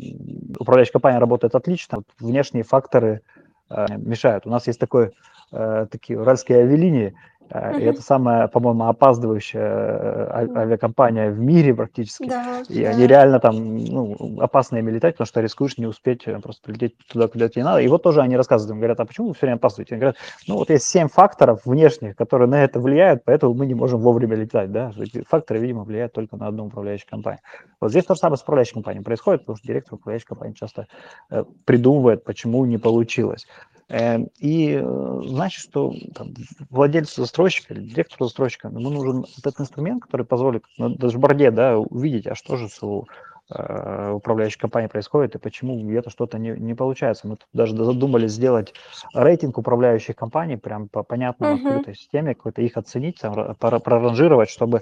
управляющая 0.58 0.94
компания 0.94 1.20
работает 1.20 1.56
отлично, 1.56 1.98
вот 1.98 2.08
внешние 2.20 2.64
факторы 2.64 3.22
э, 3.70 3.86
мешают. 3.98 4.46
У 4.46 4.50
нас 4.50 4.68
есть 4.68 4.80
такой, 4.80 5.12
э, 5.52 5.88
такие 5.92 6.20
уральские 6.20 6.60
авиалинии, 6.60 7.14
Uh-huh. 7.50 7.80
И 7.80 7.84
это 7.84 8.02
самая, 8.02 8.48
по-моему, 8.48 8.86
опаздывающая 8.86 10.56
авиакомпания 10.56 11.30
в 11.30 11.40
мире 11.40 11.74
практически. 11.76 12.28
Да, 12.28 12.64
и 12.68 12.84
да. 12.84 12.90
они 12.90 13.08
реально 13.08 13.40
там 13.40 13.78
ну, 13.78 14.40
опасно 14.40 14.78
ими 14.78 14.92
летать, 14.92 15.16
потому 15.16 15.28
что 15.28 15.42
рискуешь 15.42 15.78
не 15.78 15.86
успеть 15.86 16.26
просто 16.42 16.64
прилететь 16.64 16.98
туда, 17.08 17.28
куда 17.28 17.50
тебе 17.50 17.64
надо. 17.64 17.82
И 17.82 17.88
вот 17.88 18.04
тоже 18.04 18.22
они 18.22 18.36
рассказывают, 18.36 18.78
говорят, 18.78 19.00
а 19.00 19.06
почему 19.06 19.28
вы 19.28 19.34
все 19.34 19.46
время 19.46 19.58
опаздываете? 19.58 19.96
Они 19.96 20.00
говорят, 20.02 20.18
ну 20.48 20.56
вот 20.56 20.70
есть 20.70 20.86
семь 20.86 21.08
факторов 21.08 21.62
внешних, 21.66 22.16
которые 22.16 22.50
на 22.50 22.64
это 22.64 22.80
влияют, 22.80 23.24
поэтому 23.26 23.54
мы 23.54 23.66
не 23.66 23.76
можем 23.76 24.02
вовремя 24.02 24.36
летать. 24.36 24.72
Да? 24.72 24.92
Эти 24.98 25.24
факторы, 25.24 25.60
видимо, 25.60 25.84
влияют 25.84 26.14
только 26.14 26.38
на 26.38 26.48
одну 26.48 26.66
управляющую 26.66 27.10
компанию. 27.10 27.42
Вот 27.80 27.92
здесь 27.92 28.06
то 28.06 28.16
же 28.16 28.20
самое 28.20 28.38
с 28.38 28.42
управляющей 28.42 28.74
компанией 28.74 29.04
происходит, 29.04 29.42
потому 29.42 29.58
что 29.58 29.68
директор 29.68 29.96
управляющей 29.96 30.28
компании 30.28 30.54
часто 30.54 30.88
э, 31.30 31.44
придумывает, 31.66 32.24
почему 32.24 32.66
не 32.66 32.78
получилось. 32.78 33.48
Эм, 33.88 34.30
и 34.40 34.80
э, 34.82 35.22
значит, 35.26 35.62
что 35.62 35.94
там, 36.16 36.34
владельцу 36.72 37.22
застройщика 37.22 37.76
или 37.76 37.82
директору 37.82 38.26
застройщика 38.26 38.68
ему 38.68 38.90
нужен 38.90 39.26
этот 39.38 39.60
инструмент, 39.60 40.04
который 40.04 40.26
позволит 40.26 40.64
на 40.80 40.90
дашборде 40.90 41.52
да, 41.52 41.78
увидеть, 41.78 42.26
а 42.26 42.34
что 42.34 42.56
же 42.56 42.68
с 42.68 42.82
э, 42.82 44.12
управляющей 44.12 44.60
компанией 44.60 44.90
происходит 44.90 45.36
и 45.36 45.40
почему 45.40 45.80
где-то 45.80 46.10
что-то 46.10 46.40
не, 46.40 46.50
не 46.60 46.74
получается. 46.74 47.28
Мы 47.28 47.36
тут 47.36 47.48
даже 47.54 47.76
задумали 47.76 48.28
сделать 48.28 48.74
рейтинг 49.14 49.60
управляющих 49.60 50.16
компаний 50.16 50.58
прям 50.58 50.90
по 50.90 51.04
понятной 51.04 51.50
uh-huh. 51.50 51.68
открытой 51.68 51.96
системе, 51.96 52.34
какой-то 52.34 52.64
их 52.64 52.78
оценить, 52.78 53.20
там, 53.20 53.56
проранжировать, 53.56 54.50
чтобы 54.50 54.82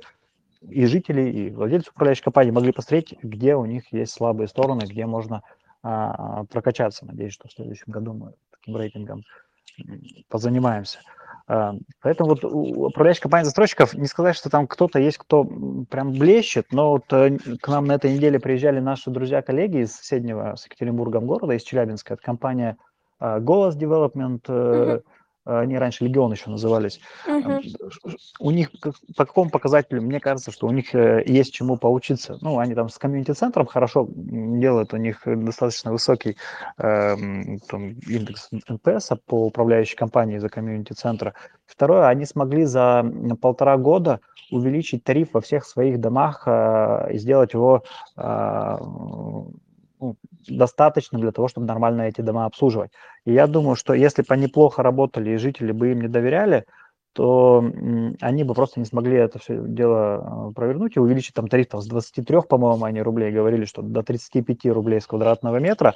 и 0.62 0.86
жители, 0.86 1.30
и 1.30 1.50
владельцы 1.50 1.92
управляющей 1.92 2.24
компании 2.24 2.52
могли 2.52 2.72
посмотреть, 2.72 3.16
где 3.22 3.56
у 3.56 3.66
них 3.66 3.92
есть 3.92 4.14
слабые 4.14 4.48
стороны, 4.48 4.84
где 4.86 5.06
можно 5.06 5.44
а, 5.82 6.46
прокачаться. 6.46 7.06
Надеюсь, 7.06 7.34
что 7.34 7.50
в 7.50 7.52
следующем 7.52 7.92
году 7.92 8.14
мы 8.14 8.34
таким 8.64 8.78
рейтингом 8.78 9.24
позанимаемся. 10.30 11.00
А, 11.48 11.74
поэтому 12.02 12.30
вот 12.30 12.44
управляющая 12.46 13.24
компания 13.24 13.46
застройщиков, 13.46 13.94
не 13.94 14.08
сказать, 14.08 14.36
что 14.36 14.50
там 14.50 14.68
кто-то 14.68 15.00
есть, 15.00 15.18
кто 15.18 15.44
прям 15.90 16.14
блещет, 16.14 16.68
но 16.72 16.92
вот 16.92 17.12
э, 17.12 17.38
к 17.62 17.68
нам 17.68 17.86
на 17.86 17.94
этой 17.94 18.14
неделе 18.14 18.40
приезжали 18.40 18.80
наши 18.80 19.10
друзья-коллеги 19.10 19.84
из 19.84 19.94
соседнего 19.94 20.56
с 20.56 20.66
Екатеринбургом 20.66 21.26
города, 21.26 21.54
из 21.54 21.64
Челябинска. 21.64 22.14
Это 22.14 22.24
компания 22.24 22.78
а, 23.20 23.40
Голос 23.40 23.76
Development, 23.76 24.42
uh-huh. 24.42 25.04
Они 25.46 25.78
раньше 25.78 26.06
Легион 26.06 26.32
еще 26.32 26.50
назывались. 26.50 27.00
Uh-huh. 27.28 27.62
У 28.40 28.52
них 28.52 28.72
по 29.16 29.26
какому 29.26 29.50
показателю, 29.50 30.02
мне 30.02 30.20
кажется, 30.20 30.52
что 30.52 30.68
у 30.68 30.72
них 30.72 30.94
э, 30.96 31.24
есть 31.26 31.54
чему 31.54 31.78
поучиться. 31.78 32.38
Ну, 32.42 32.60
они 32.60 32.76
там 32.76 32.90
с 32.90 32.98
комьюнити-центром 32.98 33.66
хорошо 33.66 34.08
делают, 34.10 34.94
у 34.94 34.98
них 34.98 35.22
достаточно 35.26 35.92
высокий 35.92 36.38
э, 36.78 37.16
там, 37.70 37.90
индекс 38.08 38.50
NPS 38.70 39.12
по 39.26 39.48
управляющей 39.48 39.96
компании 39.96 40.38
за 40.38 40.50
комьюнити-центра. 40.50 41.34
Второе, 41.66 42.08
они 42.08 42.26
смогли 42.26 42.66
за 42.66 43.06
полтора 43.42 43.78
года 43.78 44.20
увеличить 44.52 45.04
тариф 45.04 45.30
во 45.34 45.42
всех 45.42 45.66
своих 45.66 46.00
домах 46.00 46.44
э, 46.46 47.14
и 47.14 47.18
сделать 47.18 47.54
его 47.54 47.84
э, 48.18 48.78
ну, 50.04 50.18
достаточно 50.50 51.18
для 51.18 51.32
того, 51.32 51.48
чтобы 51.48 51.66
нормально 51.66 52.02
эти 52.02 52.20
дома 52.20 52.46
обслуживать. 52.46 52.92
И 53.26 53.32
я 53.32 53.48
думаю, 53.48 53.76
что 53.76 53.94
если 53.94 54.22
бы 54.22 54.28
они 54.34 54.48
плохо 54.48 54.84
работали 54.84 55.32
и 55.32 55.38
жители 55.38 55.72
бы 55.72 55.92
им 55.92 56.02
не 56.02 56.10
доверяли, 56.10 56.66
то 57.14 57.64
они 58.22 58.44
бы 58.44 58.54
просто 58.56 58.80
не 58.80 58.86
смогли 58.86 59.18
это 59.18 59.38
все 59.38 59.62
дело 59.66 60.50
э, 60.50 60.54
провернуть 60.54 60.96
и 60.96 61.00
увеличить 61.00 61.36
там 61.36 61.48
тариф 61.48 61.68
там, 61.68 61.80
с 61.80 61.86
23, 61.86 62.42
по-моему, 62.50 62.84
они 62.86 63.04
рублей 63.04 63.32
говорили, 63.32 63.66
что 63.66 63.84
до 63.84 64.02
35 64.02 64.66
рублей 64.74 65.00
с 65.00 65.06
квадратного 65.06 65.58
метра, 65.58 65.94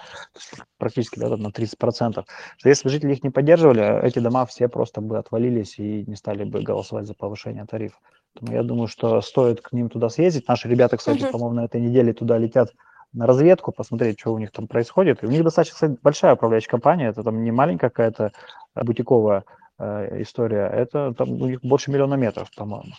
практически 0.78 1.20
да, 1.20 1.36
на 1.36 1.48
30%, 1.48 2.24
что 2.58 2.70
если 2.70 2.84
бы 2.84 2.92
жители 2.92 3.14
их 3.14 3.24
не 3.24 3.32
поддерживали, 3.32 4.06
эти 4.06 4.20
дома 4.20 4.46
все 4.46 4.70
просто 4.70 5.02
бы 5.02 5.18
отвалились 5.18 5.80
и 5.80 6.06
не 6.06 6.16
стали 6.16 6.44
бы 6.44 6.62
голосовать 6.62 7.08
за 7.08 7.16
повышение 7.16 7.66
тарифа. 7.66 7.98
Поэтому 8.36 8.56
я 8.56 8.64
думаю, 8.64 8.88
что 8.88 9.20
стоит 9.22 9.62
к 9.62 9.72
ним 9.74 9.90
туда 9.90 10.10
съездить. 10.10 10.48
Наши 10.48 10.70
ребята, 10.70 10.98
кстати, 10.98 11.24
uh-huh. 11.24 11.32
по-моему, 11.32 11.56
на 11.56 11.66
этой 11.66 11.82
неделе 11.82 12.14
туда 12.14 12.38
летят 12.38 12.70
на 13.14 13.26
разведку, 13.26 13.72
посмотреть, 13.72 14.20
что 14.20 14.34
у 14.34 14.38
них 14.38 14.52
там 14.52 14.68
происходит. 14.68 15.24
И 15.24 15.28
у 15.28 15.30
них 15.30 15.44
достаточно, 15.44 15.74
кстати, 15.74 15.98
большая 16.02 16.36
управляющая 16.36 16.70
компания, 16.70 17.08
это 17.08 17.24
там 17.24 17.44
не 17.44 17.52
маленькая 17.52 17.90
какая-то 17.90 18.32
бутиковая 18.76 19.44
э, 19.80 20.22
история, 20.22 20.68
это 20.68 21.14
там 21.14 21.30
у 21.42 21.48
них 21.48 21.62
больше 21.62 21.92
миллиона 21.92 22.16
метров, 22.16 22.50
по-моему. 22.56 22.94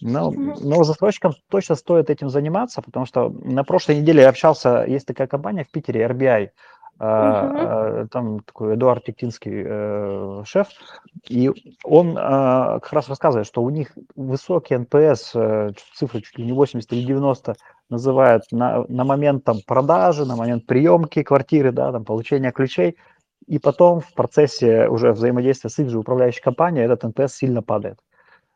Но, 0.00 0.30
но 0.30 0.84
застройщикам 0.84 1.34
точно 1.48 1.74
стоит 1.74 2.10
этим 2.10 2.28
заниматься, 2.28 2.82
потому 2.82 3.06
что 3.06 3.28
на 3.28 3.64
прошлой 3.64 4.00
неделе 4.00 4.22
я 4.22 4.28
общался, 4.28 4.84
есть 4.86 5.06
такая 5.06 5.26
компания 5.26 5.64
в 5.64 5.70
Питере, 5.70 6.06
RBI, 6.06 6.50
Uh-huh. 7.02 8.06
Там 8.08 8.40
такой 8.40 8.74
Эдуард 8.74 9.04
Тиктинский 9.04 9.64
э, 9.66 10.42
шеф, 10.44 10.68
и 11.28 11.50
он 11.82 12.16
э, 12.16 12.20
как 12.80 12.92
раз 12.92 13.08
рассказывает, 13.08 13.46
что 13.46 13.62
у 13.62 13.70
них 13.70 13.90
высокий 14.14 14.76
NPS, 14.76 15.32
э, 15.34 15.72
цифры 15.94 16.20
чуть 16.20 16.38
ли 16.38 16.44
не 16.44 16.52
80 16.52 16.92
или 16.92 17.04
90 17.04 17.56
называют 17.92 18.44
на, 18.50 18.84
на 18.88 19.04
момент 19.04 19.44
там, 19.44 19.58
продажи, 19.66 20.24
на 20.24 20.36
момент 20.36 20.66
приемки 20.66 21.22
квартиры, 21.22 21.70
да, 21.70 21.92
там, 21.92 22.04
получения 22.04 22.50
ключей, 22.50 22.96
и 23.46 23.58
потом 23.58 24.00
в 24.00 24.12
процессе 24.14 24.88
уже 24.88 25.12
взаимодействия 25.12 25.70
с 25.70 25.78
их 25.78 25.90
же 25.90 25.98
управляющей 25.98 26.42
компанией 26.42 26.84
этот 26.84 27.04
NPS 27.04 27.34
сильно 27.34 27.62
падает. 27.62 27.98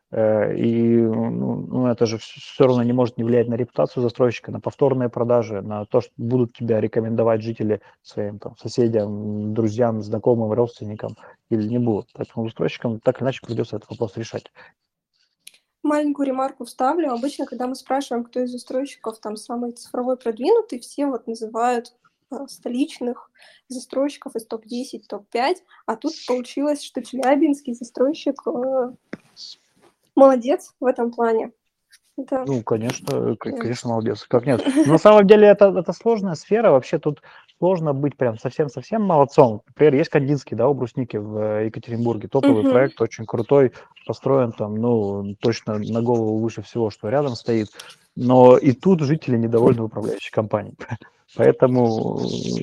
Э, 0.09 0.55
и 0.55 0.97
ну, 0.97 1.55
ну, 1.67 1.87
это 1.87 2.05
же 2.05 2.17
все 2.17 2.65
равно 2.65 2.83
не 2.83 2.93
может 2.93 3.17
не 3.17 3.23
влиять 3.23 3.47
на 3.47 3.55
репутацию 3.55 4.03
застройщика, 4.03 4.51
на 4.51 4.59
повторные 4.59 5.09
продажи, 5.09 5.61
на 5.61 5.85
то, 5.85 6.01
что 6.01 6.11
будут 6.17 6.53
тебя 6.53 6.79
рекомендовать 6.79 7.41
жители 7.41 7.81
своим 8.01 8.39
там, 8.39 8.55
соседям, 8.57 9.53
друзьям, 9.53 10.01
знакомым, 10.01 10.53
родственникам 10.53 11.15
или 11.49 11.67
не 11.67 11.79
будут. 11.79 12.09
Поэтому 12.13 12.45
застройщикам 12.45 12.99
так 13.01 13.17
или 13.17 13.25
иначе 13.25 13.41
придется 13.45 13.75
этот 13.75 13.89
вопрос 13.89 14.15
решать. 14.15 14.51
Маленькую 15.83 16.27
ремарку 16.27 16.65
вставлю. 16.65 17.11
Обычно, 17.11 17.45
когда 17.45 17.67
мы 17.67 17.75
спрашиваем, 17.75 18.23
кто 18.23 18.41
из 18.41 18.51
застройщиков 18.51 19.19
там 19.19 19.35
самый 19.37 19.71
цифровой 19.71 20.17
продвинутый, 20.17 20.79
все 20.79 21.05
вот 21.05 21.27
называют 21.27 21.93
э, 22.31 22.35
столичных 22.47 23.31
застройщиков 23.67 24.35
из 24.35 24.45
топ-10, 24.45 25.03
топ-5, 25.07 25.57
а 25.85 25.95
тут 25.95 26.13
получилось, 26.27 26.83
что 26.83 27.03
челябинский 27.03 27.73
застройщик 27.73 28.41
э, 28.47 28.93
молодец 30.15 30.73
в 30.79 30.85
этом 30.85 31.11
плане. 31.11 31.51
Это... 32.17 32.43
Ну, 32.47 32.63
конечно, 32.63 33.35
конечно, 33.37 33.91
молодец. 33.91 34.25
Как 34.27 34.45
нет? 34.45 34.65
На 34.87 34.97
самом 34.97 35.27
деле 35.27 35.47
это, 35.47 35.67
это 35.77 35.93
сложная 35.93 36.33
сфера. 36.33 36.71
Вообще 36.71 36.97
тут 36.97 37.21
сложно 37.59 37.93
быть 37.93 38.15
прям 38.15 38.37
совсем-совсем 38.37 39.01
молодцом. 39.01 39.61
Например, 39.67 39.95
есть 39.95 40.09
Кандинский, 40.09 40.55
да, 40.55 40.67
у 40.67 40.73
Брусники 40.73 41.17
в 41.17 41.37
э, 41.37 41.65
Екатеринбурге. 41.65 42.27
Топовый 42.27 42.63
uh-huh. 42.63 42.71
проект, 42.71 43.01
очень 43.01 43.25
крутой, 43.25 43.73
построен 44.05 44.51
там, 44.51 44.75
ну, 44.75 45.35
точно 45.39 45.77
на 45.77 46.01
голову 46.01 46.39
выше 46.39 46.61
всего, 46.61 46.89
что 46.89 47.09
рядом 47.09 47.35
стоит. 47.35 47.69
Но 48.15 48.57
и 48.57 48.71
тут 48.71 49.01
жители 49.01 49.37
недовольны 49.37 49.83
управляющей 49.83 50.31
компанией. 50.31 50.75
Поэтому, 51.35 52.19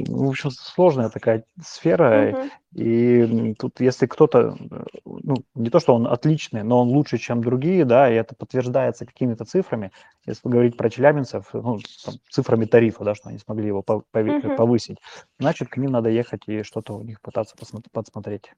ну, 0.09 0.27
в 0.27 0.29
общем, 0.29 0.51
сложная 0.51 1.11
такая 1.11 1.45
сфера. 1.63 2.31
Uh-huh. 2.31 2.51
И 2.75 3.55
тут, 3.55 3.81
если 3.81 4.07
кто-то, 4.07 4.57
ну, 5.05 5.37
не 5.55 5.71
то, 5.71 5.81
что 5.81 5.95
он 5.95 6.07
отличный, 6.07 6.63
но 6.63 6.81
он 6.81 6.89
лучше, 6.89 7.19
чем 7.19 7.43
другие, 7.43 7.85
да, 7.85 8.11
и 8.11 8.15
это 8.15 8.35
подтверждается 8.35 9.07
какими-то 9.07 9.45
цифрами, 9.45 9.93
если 10.27 10.49
говорить 10.49 10.77
про 10.77 10.91
челябинцев, 10.91 11.51
ну, 11.53 11.79
там, 12.05 12.15
цифрами 12.31 12.65
тарифа, 12.65 13.05
да, 13.05 13.15
что 13.15 13.29
они 13.29 13.39
смогли 13.39 13.69
его 13.69 13.83
повысить, 13.83 14.97
uh-huh. 14.97 15.25
значит, 15.41 15.69
к 15.69 15.77
ним 15.77 15.93
надо 15.93 16.09
ехать 16.09 16.43
и 16.47 16.63
что-то 16.63 16.95
у 16.95 17.03
них 17.03 17.21
пытаться 17.21 17.55
подсмотреть. 17.93 18.53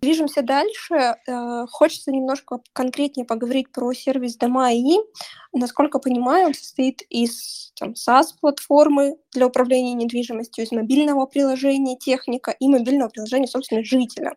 Движемся 0.00 0.42
дальше. 0.42 0.94
Э, 1.26 1.66
хочется 1.70 2.12
немножко 2.12 2.60
конкретнее 2.72 3.24
поговорить 3.24 3.72
про 3.72 3.92
сервис 3.92 4.36
Дома 4.36 4.72
и, 4.72 4.98
насколько 5.52 5.98
понимаю, 5.98 6.48
он 6.48 6.54
состоит 6.54 7.02
из 7.08 7.72
там, 7.78 7.94
SaaS-платформы 7.94 9.16
для 9.32 9.46
управления 9.46 9.94
недвижимостью, 9.94 10.64
из 10.64 10.72
мобильного 10.72 11.26
приложения 11.26 11.96
техника 11.96 12.50
и 12.50 12.68
мобильного 12.68 13.08
приложения, 13.08 13.46
собственно, 13.46 13.84
жителя. 13.84 14.34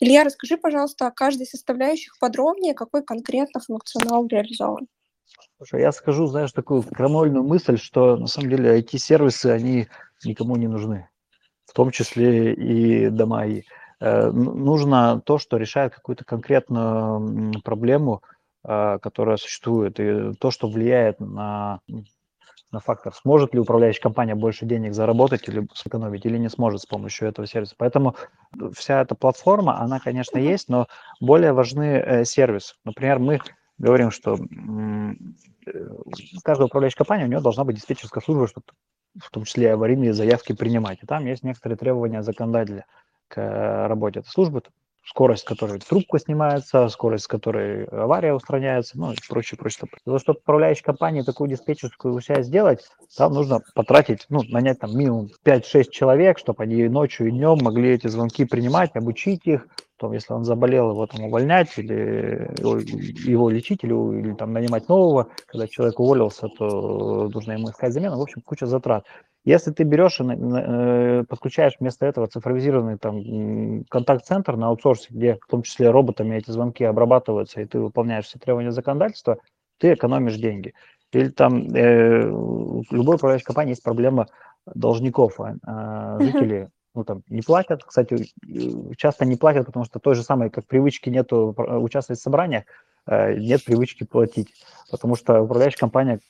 Илья, 0.00 0.24
расскажи, 0.24 0.56
пожалуйста, 0.56 1.06
о 1.06 1.12
каждой 1.12 1.46
составляющих 1.46 2.18
подробнее, 2.18 2.74
какой 2.74 3.02
конкретно 3.02 3.60
функционал 3.60 4.26
реализован. 4.26 4.88
Слушай, 5.56 5.80
я 5.80 5.92
скажу, 5.92 6.26
знаешь, 6.26 6.52
такую 6.52 6.82
крамольную 6.82 7.42
мысль, 7.42 7.78
что 7.78 8.16
на 8.16 8.26
самом 8.26 8.50
деле 8.50 8.78
IT-сервисы, 8.80 9.46
они 9.46 9.88
никому 10.24 10.56
не 10.56 10.68
нужны, 10.68 11.08
в 11.64 11.72
том 11.72 11.90
числе 11.90 12.52
и 12.52 13.08
дома 13.08 13.46
и 13.46 13.64
нужно 14.00 15.22
то, 15.24 15.38
что 15.38 15.56
решает 15.56 15.94
какую-то 15.94 16.24
конкретную 16.24 17.60
проблему, 17.62 18.22
а, 18.68 18.98
которая 18.98 19.36
существует, 19.36 20.00
и 20.00 20.32
то, 20.34 20.50
что 20.50 20.68
влияет 20.68 21.20
на, 21.20 21.78
на 22.72 22.80
фактор, 22.80 23.14
сможет 23.14 23.54
ли 23.54 23.60
управляющая 23.60 24.02
компания 24.02 24.34
больше 24.34 24.66
денег 24.66 24.92
заработать 24.92 25.48
или 25.48 25.68
сэкономить, 25.72 26.26
или 26.26 26.36
не 26.36 26.48
сможет 26.48 26.80
с 26.80 26.86
помощью 26.86 27.28
этого 27.28 27.46
сервиса. 27.46 27.76
Поэтому 27.78 28.16
вся 28.74 29.02
эта 29.02 29.14
платформа, 29.14 29.78
она, 29.78 30.00
конечно, 30.00 30.38
есть, 30.38 30.68
но 30.68 30.88
более 31.20 31.52
важны 31.52 31.84
э, 31.84 32.24
сервисы. 32.24 32.74
Например, 32.84 33.20
мы 33.20 33.38
говорим, 33.78 34.10
что 34.10 34.34
э, 34.34 35.14
каждая 36.42 36.66
управляющая 36.66 36.98
компания, 36.98 37.24
у 37.24 37.28
нее 37.28 37.40
должна 37.40 37.62
быть 37.62 37.76
диспетчерская 37.76 38.20
служба, 38.20 38.48
чтобы 38.48 38.66
в 39.16 39.30
том 39.30 39.44
числе 39.44 39.74
аварийные 39.74 40.12
заявки 40.12 40.54
принимать. 40.54 40.98
И 41.04 41.06
там 41.06 41.24
есть 41.24 41.44
некоторые 41.44 41.78
требования 41.78 42.24
законодателя 42.24 42.84
к 43.28 43.86
работе 43.88 44.20
этой 44.20 44.28
службы, 44.28 44.62
скорость, 45.06 45.42
с 45.42 45.44
которой 45.44 45.78
трубка 45.78 46.18
снимается, 46.18 46.88
скорость, 46.88 47.24
с 47.24 47.28
которой 47.28 47.84
авария 47.84 48.34
устраняется, 48.34 48.98
ну 48.98 49.12
и 49.12 49.16
прочее, 49.28 49.56
прочее. 49.56 49.88
Для 49.90 50.00
того, 50.04 50.18
чтобы 50.18 50.40
управляющей 50.40 50.82
компании 50.82 51.22
такую 51.22 51.48
диспетчерскую 51.48 52.20
себя 52.20 52.42
сделать, 52.42 52.80
там 53.16 53.32
нужно 53.32 53.60
потратить, 53.74 54.26
ну, 54.28 54.40
нанять 54.48 54.80
там 54.80 54.96
минимум 54.96 55.28
5-6 55.44 55.90
человек, 55.90 56.38
чтобы 56.38 56.64
они 56.64 56.88
ночью 56.88 57.28
и 57.28 57.30
днем 57.30 57.58
могли 57.62 57.90
эти 57.90 58.08
звонки 58.08 58.44
принимать, 58.44 58.96
обучить 58.96 59.46
их, 59.46 59.68
потом, 59.96 60.12
если 60.12 60.32
он 60.32 60.44
заболел, 60.44 60.90
его 60.90 61.06
там 61.06 61.24
увольнять 61.24 61.78
или 61.78 62.50
его 62.58 63.48
лечить, 63.48 63.84
или, 63.84 63.92
или 63.92 64.34
там 64.34 64.52
нанимать 64.52 64.88
нового, 64.88 65.28
когда 65.46 65.68
человек 65.68 66.00
уволился, 66.00 66.48
то 66.48 67.28
нужно 67.32 67.52
ему 67.52 67.70
искать 67.70 67.92
замену, 67.92 68.18
в 68.18 68.22
общем, 68.22 68.42
куча 68.42 68.66
затрат. 68.66 69.04
Если 69.46 69.70
ты 69.70 69.84
берешь 69.84 70.20
и 70.20 70.24
э, 70.24 71.24
подключаешь 71.28 71.76
вместо 71.78 72.04
этого 72.04 72.26
цифровизированный 72.26 72.98
там 72.98 73.84
контакт-центр 73.84 74.56
на 74.56 74.66
аутсорсе, 74.66 75.06
где 75.10 75.36
в 75.36 75.46
том 75.48 75.62
числе 75.62 75.90
роботами 75.90 76.34
эти 76.34 76.50
звонки 76.50 76.82
обрабатываются, 76.82 77.60
и 77.60 77.64
ты 77.64 77.78
выполняешь 77.78 78.24
все 78.24 78.40
требования 78.40 78.72
законодательства, 78.72 79.38
ты 79.78 79.94
экономишь 79.94 80.34
деньги. 80.34 80.74
Или 81.12 81.28
там 81.28 81.68
э, 81.68 82.28
у 82.28 82.82
любой 82.90 83.14
управляющей 83.14 83.44
компании 83.44 83.70
есть 83.70 83.84
проблема 83.84 84.26
должников, 84.66 85.38
а, 85.38 85.54
а 85.64 86.20
жители 86.20 86.68
ну, 86.96 87.04
там, 87.04 87.22
не 87.28 87.42
платят. 87.42 87.84
Кстати, 87.84 88.26
часто 88.96 89.26
не 89.26 89.36
платят, 89.36 89.66
потому 89.66 89.84
что 89.84 90.00
той 90.00 90.16
же 90.16 90.24
самой, 90.24 90.50
как 90.50 90.66
привычки 90.66 91.08
нету 91.08 91.54
участвовать 91.56 92.18
в 92.18 92.22
собраниях, 92.22 92.64
э, 92.64 92.85
нет 93.06 93.64
привычки 93.64 94.04
платить. 94.04 94.52
Потому 94.90 95.16
что 95.16 95.40
управляющая 95.40 95.78
компания 95.78 96.20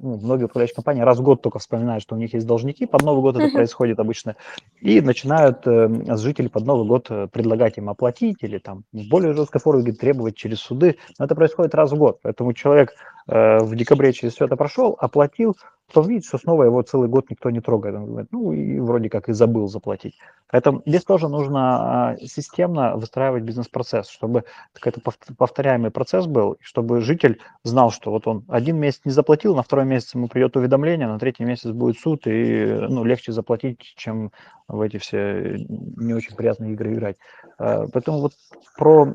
ну, 0.00 0.18
многие 0.18 0.44
управляющие 0.44 0.74
компании 0.74 1.02
раз 1.02 1.18
в 1.18 1.22
год 1.22 1.42
только 1.42 1.58
вспоминают, 1.58 2.02
что 2.02 2.14
у 2.14 2.18
них 2.18 2.32
есть 2.32 2.46
должники, 2.46 2.86
под 2.86 3.02
Новый 3.02 3.20
год 3.20 3.36
это 3.36 3.52
происходит 3.52 3.98
обычно, 3.98 4.36
и 4.80 5.00
начинают 5.00 5.66
э, 5.66 6.16
с 6.16 6.20
жителей 6.20 6.48
под 6.48 6.64
Новый 6.64 6.86
год 6.86 7.06
э, 7.10 7.28
предлагать 7.30 7.76
им 7.76 7.90
оплатить 7.90 8.38
или 8.40 8.58
там 8.58 8.84
в 8.92 9.08
более 9.08 9.34
жесткой 9.34 9.60
форме 9.60 9.92
требовать 9.92 10.36
через 10.36 10.60
суды. 10.60 10.96
Но 11.18 11.26
это 11.26 11.34
происходит 11.34 11.74
раз 11.74 11.92
в 11.92 11.96
год, 11.96 12.20
поэтому 12.22 12.54
человек 12.54 12.92
э, 12.92 13.13
в 13.26 13.74
декабре 13.74 14.12
через 14.12 14.34
все 14.34 14.44
это 14.44 14.56
прошел, 14.56 14.96
оплатил, 15.00 15.56
потом 15.86 16.08
видит, 16.08 16.26
что 16.26 16.38
снова 16.38 16.64
его 16.64 16.82
целый 16.82 17.08
год 17.08 17.30
никто 17.30 17.50
не 17.50 17.60
трогает. 17.60 17.94
Он 17.94 18.06
говорит, 18.06 18.28
ну 18.32 18.52
и 18.52 18.80
вроде 18.80 19.08
как 19.08 19.28
и 19.28 19.32
забыл 19.32 19.68
заплатить. 19.68 20.18
Поэтому 20.50 20.82
здесь 20.86 21.04
тоже 21.04 21.28
нужно 21.28 22.10
а, 22.10 22.16
системно 22.18 22.96
выстраивать 22.96 23.42
бизнес-процесс, 23.42 24.08
чтобы 24.08 24.44
какой-то 24.72 25.00
повторяемый 25.36 25.90
процесс 25.90 26.26
был, 26.26 26.58
чтобы 26.60 27.00
житель 27.00 27.40
знал, 27.64 27.90
что 27.90 28.10
вот 28.10 28.26
он 28.26 28.44
один 28.48 28.78
месяц 28.78 29.00
не 29.04 29.10
заплатил, 29.10 29.54
на 29.56 29.62
второй 29.62 29.84
месяц 29.84 30.14
ему 30.14 30.28
придет 30.28 30.56
уведомление, 30.56 31.08
на 31.08 31.18
третий 31.18 31.44
месяц 31.44 31.70
будет 31.70 31.98
суд, 31.98 32.26
и 32.26 32.66
ну, 32.88 33.04
легче 33.04 33.32
заплатить, 33.32 33.80
чем 33.96 34.30
в 34.68 34.80
эти 34.80 34.98
все 34.98 35.56
не 35.68 36.14
очень 36.14 36.34
приятные 36.34 36.72
игры 36.72 36.94
играть. 36.94 37.16
А, 37.58 37.86
поэтому 37.92 38.20
вот 38.20 38.32
про 38.76 39.14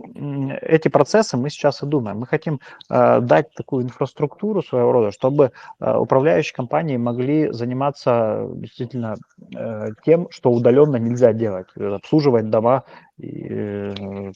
эти 0.61 0.87
процессы 0.87 1.37
мы 1.37 1.49
сейчас 1.49 1.83
и 1.83 1.85
думаем. 1.85 2.19
Мы 2.19 2.27
хотим 2.27 2.59
а, 2.89 3.19
дать 3.19 3.53
такую 3.53 3.83
инфраструктуру 3.83 4.61
своего 4.61 4.91
рода, 4.91 5.11
чтобы 5.11 5.51
управляющие 5.79 6.55
компании 6.55 6.97
могли 6.97 7.51
заниматься 7.51 8.47
действительно 8.53 9.15
э, 9.55 9.89
тем, 10.05 10.29
что 10.29 10.51
удаленно 10.51 10.97
нельзя 10.97 11.33
делать, 11.33 11.67
обслуживать 11.75 12.49
дома 12.49 12.83
и, 13.17 13.47
э, 13.49 14.31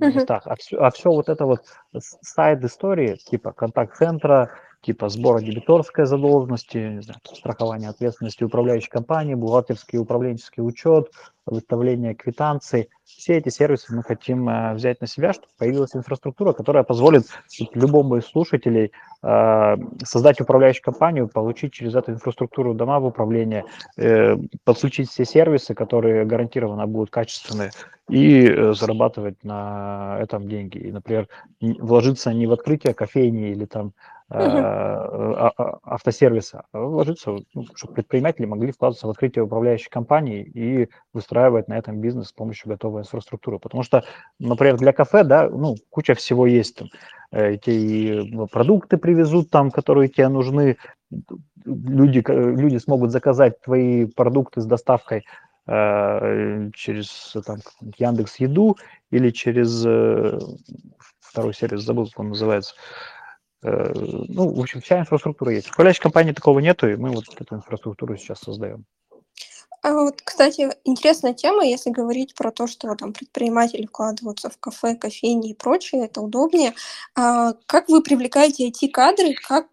местах. 0.00 0.42
А 0.46 0.56
все, 0.56 0.78
а 0.78 0.90
все 0.90 1.10
вот 1.10 1.28
это 1.28 1.46
вот 1.46 1.62
сайт 1.92 2.64
истории, 2.64 3.16
типа 3.16 3.52
контакт-центра, 3.52 4.50
типа 4.80 5.08
сбора 5.08 5.40
дебиторской 5.40 6.06
задолженности, 6.06 7.00
знаю, 7.00 7.20
страхования 7.24 7.88
ответственности 7.88 8.44
управляющей 8.44 8.88
компании, 8.88 9.34
бухгалтерский 9.34 9.98
управленческий 9.98 10.62
учет, 10.62 11.10
выставление 11.46 12.14
квитанций. 12.14 12.88
Все 13.04 13.38
эти 13.38 13.48
сервисы 13.48 13.94
мы 13.94 14.02
хотим 14.02 14.48
э, 14.48 14.74
взять 14.74 15.00
на 15.00 15.06
себя, 15.06 15.32
чтобы 15.32 15.48
появилась 15.58 15.96
инфраструктура, 15.96 16.52
которая 16.52 16.84
позволит 16.84 17.26
любому 17.74 18.16
из 18.16 18.26
слушателей 18.26 18.92
э, 19.22 19.76
создать 20.04 20.40
управляющую 20.40 20.84
компанию, 20.84 21.28
получить 21.28 21.72
через 21.72 21.94
эту 21.94 22.12
инфраструктуру 22.12 22.74
дома 22.74 23.00
в 23.00 23.06
управление, 23.06 23.64
э, 23.96 24.36
подключить 24.64 25.10
все 25.10 25.24
сервисы, 25.24 25.74
которые 25.74 26.24
гарантированно 26.24 26.86
будут 26.86 27.10
качественные, 27.10 27.70
и 28.08 28.46
э, 28.46 28.72
зарабатывать 28.74 29.42
на 29.44 30.18
этом 30.20 30.48
деньги. 30.48 30.78
И, 30.78 30.92
например, 30.92 31.28
вложиться 31.60 32.32
не 32.32 32.46
в 32.46 32.52
открытие 32.52 32.94
кофейни 32.94 33.50
или 33.50 33.64
там 33.64 33.92
автосервиса, 34.30 36.64
а 36.72 36.80
вложиться, 36.80 37.36
ну, 37.54 37.64
чтобы 37.74 37.94
предприниматели 37.94 38.44
могли 38.44 38.72
вкладываться 38.72 39.06
в 39.06 39.10
открытие 39.10 39.44
управляющей 39.44 39.88
компании 39.88 40.42
и 40.42 40.90
выстраивать 41.14 41.68
на 41.68 41.78
этом 41.78 42.00
бизнес 42.00 42.28
с 42.28 42.32
помощью 42.32 42.68
готовой 42.68 43.02
инфраструктуры. 43.02 43.58
Потому 43.58 43.82
что, 43.82 44.04
например, 44.38 44.76
для 44.76 44.92
кафе, 44.92 45.24
да, 45.24 45.48
ну, 45.48 45.76
куча 45.88 46.14
всего 46.14 46.46
есть 46.46 46.76
там. 46.76 46.88
Эти 47.30 48.46
продукты 48.46 48.96
привезут 48.96 49.50
там, 49.50 49.70
которые 49.70 50.08
тебе 50.08 50.28
нужны, 50.28 50.78
люди, 51.64 52.24
люди 52.26 52.78
смогут 52.78 53.10
заказать 53.10 53.60
твои 53.60 54.06
продукты 54.06 54.62
с 54.62 54.66
доставкой 54.66 55.26
э, 55.66 56.70
через 56.74 57.36
там, 57.46 57.58
Яндекс 57.98 58.36
Еду 58.36 58.78
или 59.10 59.30
через 59.30 59.84
э, 59.86 60.38
второй 61.20 61.52
сервис, 61.52 61.82
забыл, 61.82 62.08
как 62.08 62.20
он 62.20 62.30
называется, 62.30 62.74
ну, 63.62 64.54
в 64.54 64.60
общем, 64.60 64.80
вся 64.80 65.00
инфраструктура 65.00 65.52
есть. 65.52 65.68
В 65.68 65.72
управляющей 65.72 66.02
компании 66.02 66.32
такого 66.32 66.60
нету, 66.60 66.88
и 66.88 66.96
мы 66.96 67.10
вот 67.10 67.24
эту 67.38 67.56
инфраструктуру 67.56 68.16
сейчас 68.16 68.40
создаем. 68.40 68.84
А 69.80 69.92
вот, 69.92 70.20
кстати, 70.22 70.70
интересная 70.84 71.34
тема, 71.34 71.64
если 71.64 71.90
говорить 71.90 72.34
про 72.34 72.50
то, 72.50 72.66
что 72.66 72.94
там 72.96 73.12
предприниматели 73.12 73.86
вкладываются 73.86 74.50
в 74.50 74.58
кафе, 74.58 74.96
кофейни 74.96 75.50
и 75.50 75.54
прочее, 75.54 76.04
это 76.06 76.20
удобнее. 76.20 76.74
А 77.14 77.52
как 77.66 77.88
вы 77.88 78.02
привлекаете 78.02 78.68
IT-кадры, 78.68 79.34
как 79.46 79.68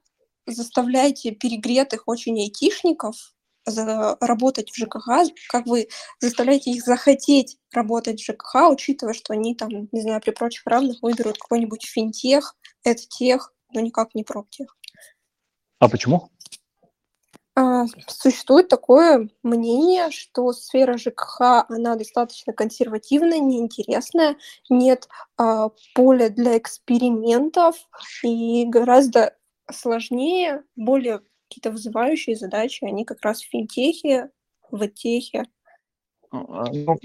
заставляете 0.45 1.31
перегретых 1.31 2.03
очень 2.07 2.39
айтишников 2.39 3.33
работать 3.65 4.69
в 4.69 4.77
ЖКХ, 4.77 5.27
как 5.49 5.65
вы 5.65 5.87
заставляете 6.19 6.69
их 6.69 6.83
захотеть 6.83 7.57
работать 7.73 8.21
в 8.21 8.23
ЖКХ, 8.23 8.69
учитывая, 8.69 9.15
что 9.15 9.33
они 9.33 9.55
там, 9.55 9.69
не 9.91 10.01
знаю, 10.01 10.21
при 10.21 10.29
прочих 10.29 10.67
равных 10.67 11.01
выберут 11.01 11.39
какой-нибудь 11.39 11.83
финтех, 11.83 12.55
эдтех, 12.83 13.54
но 13.73 13.81
никак 13.81 14.15
не 14.15 14.23
проптех. 14.23 14.77
А 15.79 15.89
почему? 15.89 16.29
А, 17.57 17.85
существует 18.07 18.67
такое 18.67 19.29
мнение, 19.41 20.11
что 20.11 20.51
сфера 20.51 20.97
ЖКХ, 20.97 21.65
она 21.69 21.95
достаточно 21.95 22.51
консервативная, 22.51 23.39
неинтересная, 23.39 24.35
нет 24.69 25.07
а, 25.37 25.69
поля 25.93 26.29
для 26.29 26.57
экспериментов 26.57 27.77
и 28.23 28.65
гораздо 28.65 29.37
сложнее, 29.71 30.63
более 30.75 31.21
какие-то 31.47 31.71
вызывающие 31.71 32.35
задачи, 32.35 32.83
они 32.83 33.05
как 33.05 33.21
раз 33.21 33.41
в 33.41 33.49
финтехе, 33.49 34.31
в 34.69 34.85
техе. 34.89 35.45
Ну, 36.33 36.45
а, 36.49 36.65
ну 36.73 36.97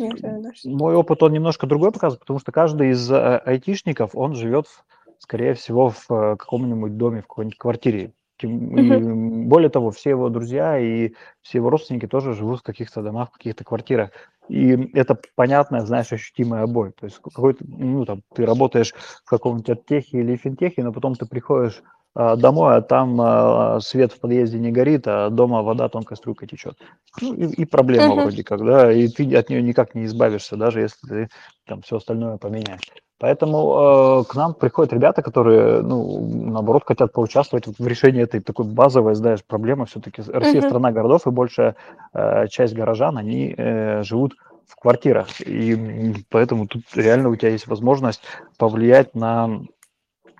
мой 0.64 0.94
опыт, 0.96 1.22
он 1.22 1.32
немножко 1.32 1.68
другой 1.68 1.92
показывает, 1.92 2.20
потому 2.20 2.40
что 2.40 2.50
каждый 2.50 2.90
из 2.90 3.08
э, 3.08 3.36
айтишников, 3.38 4.16
он 4.16 4.34
живет 4.34 4.66
в 4.66 4.84
скорее 5.20 5.54
всего, 5.54 5.90
в 5.90 6.10
э, 6.10 6.36
каком-нибудь 6.36 6.96
доме, 6.96 7.20
в 7.20 7.28
какой-нибудь 7.28 7.58
квартире. 7.58 8.12
И 8.42 8.46
более 8.46 9.68
того, 9.68 9.90
все 9.90 10.10
его 10.10 10.30
друзья 10.30 10.78
и 10.78 11.12
все 11.42 11.58
его 11.58 11.68
родственники 11.68 12.06
тоже 12.06 12.32
живут 12.32 12.60
в 12.60 12.62
каких-то 12.62 13.02
домах, 13.02 13.28
в 13.28 13.32
каких-то 13.34 13.64
квартирах. 13.64 14.10
И 14.48 14.90
это 14.94 15.18
понятная, 15.36 15.82
знаешь, 15.82 16.12
ощутимая 16.12 16.66
боль. 16.66 16.92
То 16.98 17.04
есть 17.04 17.18
какой-то, 17.18 17.64
ну, 17.68 18.04
там, 18.06 18.22
ты 18.34 18.46
работаешь 18.46 18.94
в 19.24 19.28
каком-нибудь 19.28 19.84
техе 19.86 20.20
или 20.20 20.36
финтехе, 20.36 20.82
но 20.82 20.92
потом 20.92 21.14
ты 21.14 21.26
приходишь 21.26 21.82
а, 22.14 22.34
домой, 22.34 22.76
а 22.76 22.80
там 22.80 23.20
а, 23.20 23.80
свет 23.80 24.12
в 24.12 24.20
подъезде 24.20 24.58
не 24.58 24.72
горит, 24.72 25.06
а 25.06 25.30
дома 25.30 25.62
вода 25.62 25.88
тонкой 25.88 26.16
струйкой 26.16 26.48
течет. 26.48 26.76
Ну, 27.20 27.34
и, 27.34 27.62
и 27.62 27.64
проблема 27.64 28.14
uh-huh. 28.14 28.22
вроде 28.22 28.42
как, 28.42 28.64
да, 28.64 28.92
и 28.92 29.06
ты 29.06 29.32
от 29.36 29.48
нее 29.48 29.62
никак 29.62 29.94
не 29.94 30.06
избавишься, 30.06 30.56
даже 30.56 30.80
если 30.80 31.06
ты 31.06 31.28
там 31.66 31.82
все 31.82 31.96
остальное 31.96 32.36
поменяешь. 32.38 32.90
Поэтому 33.20 34.22
э, 34.22 34.24
к 34.30 34.34
нам 34.34 34.54
приходят 34.54 34.94
ребята, 34.94 35.20
которые, 35.20 35.82
ну, 35.82 36.26
наоборот, 36.50 36.84
хотят 36.86 37.12
поучаствовать 37.12 37.66
в 37.66 37.86
решении 37.86 38.22
этой 38.22 38.40
такой 38.40 38.64
базовой, 38.64 39.14
знаешь, 39.14 39.44
проблемы. 39.44 39.84
Все-таки 39.84 40.22
Россия 40.22 40.62
uh-huh. 40.62 40.68
страна 40.68 40.90
городов, 40.90 41.26
и 41.26 41.30
большая 41.30 41.76
э, 42.14 42.48
часть 42.48 42.72
горожан, 42.72 43.18
они 43.18 43.54
э, 43.54 44.02
живут 44.04 44.36
в 44.66 44.74
квартирах. 44.76 45.28
И 45.42 46.14
поэтому 46.30 46.66
тут 46.66 46.82
реально 46.94 47.28
у 47.28 47.36
тебя 47.36 47.50
есть 47.50 47.66
возможность 47.66 48.22
повлиять 48.56 49.14
на 49.14 49.60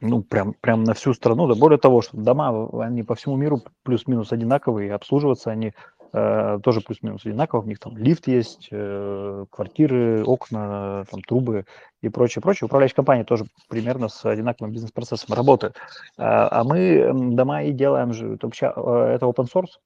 ну, 0.01 0.23
прям, 0.23 0.55
прям 0.55 0.85
на 0.85 0.95
всю 0.95 1.13
страну. 1.13 1.49
Да 1.49 1.55
более 1.55 1.79
того, 1.79 2.01
что 2.01 2.17
дома, 2.17 2.67
они 2.83 3.03
по 3.03 3.15
всему 3.15 3.37
миру 3.37 3.61
плюс-минус 3.83 4.33
одинаковые, 4.33 4.89
и 4.89 4.93
обслуживаться 4.93 5.51
они 5.51 5.75
тоже 6.13 6.81
плюс-минус 6.81 7.25
одинаково. 7.25 7.61
У 7.61 7.67
них 7.67 7.79
там 7.79 7.97
лифт 7.97 8.27
есть, 8.27 8.69
э, 8.73 9.45
квартиры, 9.51 10.25
окна, 10.25 11.05
там 11.11 11.23
трубы 11.23 11.65
и 12.03 12.09
прочее, 12.09 12.43
прочее. 12.43 12.67
Управляющая 12.67 12.97
компания 12.97 13.25
тоже 13.25 13.45
примерно 13.69 14.09
с 14.09 14.25
одинаковым 14.25 14.73
бизнес-процессом 14.73 15.35
работает. 15.35 15.77
А, 16.17 16.49
а 16.51 16.65
мы 16.65 17.13
дома 17.13 17.63
и 17.63 17.73
делаем 17.73 18.13
же, 18.13 18.35
это 18.35 18.47
вообще 18.47 18.73
э, 18.75 19.13
это 19.15 19.27
open 19.27 19.47
source, 19.53 19.79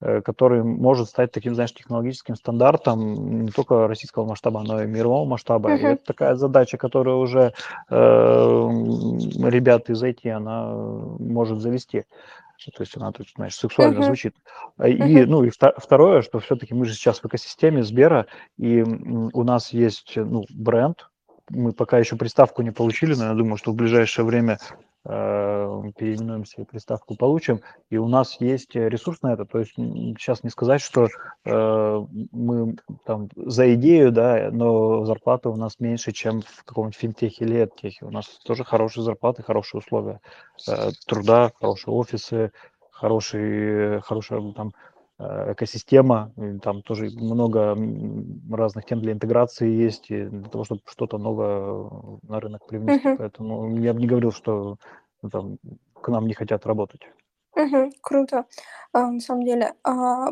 э, 0.00 0.20
который 0.20 0.62
может 0.62 1.08
стать 1.08 1.32
таким, 1.32 1.54
знаешь, 1.54 1.74
технологическим 1.74 2.36
стандартом 2.36 3.44
не 3.44 3.50
только 3.50 3.88
российского 3.88 4.26
масштаба, 4.26 4.62
но 4.62 4.82
и 4.82 4.86
мирового 4.86 5.26
масштаба. 5.26 5.72
Uh-huh. 5.72 5.78
И 5.78 5.82
это 5.82 6.04
такая 6.04 6.34
задача, 6.36 6.76
которую 6.76 7.18
уже 7.18 7.52
э, 7.90 7.94
ребята 7.94 9.92
из 9.92 10.02
IT, 10.02 10.28
она 10.28 10.68
может 11.18 11.60
завести. 11.60 12.04
То 12.74 12.82
есть 12.82 12.96
она 12.96 13.12
тут, 13.12 13.28
знаешь, 13.36 13.54
сексуально 13.54 13.98
uh-huh. 13.98 14.06
звучит. 14.06 14.36
И, 14.78 14.96
uh-huh. 14.96 15.26
ну, 15.26 15.44
и 15.44 15.50
второе, 15.50 16.22
что 16.22 16.38
все-таки 16.38 16.74
мы 16.74 16.86
же 16.86 16.94
сейчас 16.94 17.20
в 17.20 17.26
экосистеме 17.26 17.82
Сбера, 17.82 18.26
и 18.56 18.82
у 18.82 19.42
нас 19.42 19.72
есть, 19.72 20.12
ну, 20.16 20.44
бренд, 20.50 21.08
мы 21.50 21.72
пока 21.72 21.98
еще 21.98 22.16
приставку 22.16 22.62
не 22.62 22.70
получили, 22.70 23.14
но 23.14 23.26
я 23.26 23.34
думаю, 23.34 23.56
что 23.56 23.72
в 23.72 23.76
ближайшее 23.76 24.24
время 24.24 24.58
переименуемся 25.04 26.62
и 26.62 26.64
приставку 26.64 27.16
получим. 27.16 27.60
И 27.90 27.98
у 27.98 28.08
нас 28.08 28.40
есть 28.40 28.74
ресурс 28.74 29.20
на 29.22 29.34
это. 29.34 29.44
То 29.44 29.58
есть 29.58 29.74
сейчас 29.74 30.42
не 30.42 30.50
сказать, 30.50 30.80
что 30.80 31.08
э, 31.44 32.06
мы 32.32 32.76
там 33.04 33.28
за 33.36 33.74
идею, 33.74 34.12
да, 34.12 34.48
но 34.50 35.04
зарплата 35.04 35.50
у 35.50 35.56
нас 35.56 35.78
меньше, 35.78 36.12
чем 36.12 36.40
в 36.40 36.64
каком-нибудь 36.64 36.96
финтехе 36.96 37.44
или 37.44 37.60
эдтехе. 37.64 38.06
У 38.06 38.10
нас 38.10 38.26
тоже 38.44 38.64
хорошие 38.64 39.04
зарплаты, 39.04 39.42
хорошие 39.42 39.80
условия 39.80 40.20
э, 40.68 40.90
труда, 41.06 41.52
хорошие 41.60 41.92
офисы, 41.92 42.52
хороший, 42.90 44.00
хорошая 44.00 44.52
там 44.52 44.72
Э, 44.72 44.93
экосистема, 45.18 46.32
там 46.62 46.82
тоже 46.82 47.10
много 47.16 47.76
разных 48.50 48.84
тем 48.84 49.00
для 49.00 49.12
интеграции 49.12 49.70
есть, 49.70 50.10
и 50.10 50.24
для 50.24 50.48
того, 50.48 50.64
чтобы 50.64 50.80
что-то 50.86 51.18
новое 51.18 51.88
на 52.22 52.40
рынок 52.40 52.66
привнести. 52.66 53.08
Uh-huh. 53.08 53.16
Поэтому 53.16 53.76
я 53.78 53.94
бы 53.94 54.00
не 54.00 54.06
говорил, 54.06 54.32
что 54.32 54.76
ну, 55.22 55.30
там, 55.30 55.58
к 55.94 56.08
нам 56.08 56.26
не 56.26 56.34
хотят 56.34 56.66
работать. 56.66 57.02
Uh-huh. 57.56 57.90
Круто. 58.02 58.44
А, 58.92 59.10
на 59.10 59.20
самом 59.20 59.44
деле, 59.44 59.74
а, 59.84 60.30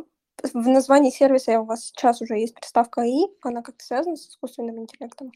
в 0.53 0.69
названии 0.69 1.11
сервиса 1.11 1.61
у 1.61 1.65
вас 1.65 1.87
сейчас 1.87 2.21
уже 2.21 2.35
есть 2.35 2.55
приставка 2.55 3.03
«и», 3.03 3.27
она 3.43 3.63
как-то 3.63 3.85
связана 3.85 4.17
с 4.17 4.29
искусственным 4.29 4.81
интеллектом? 4.81 5.33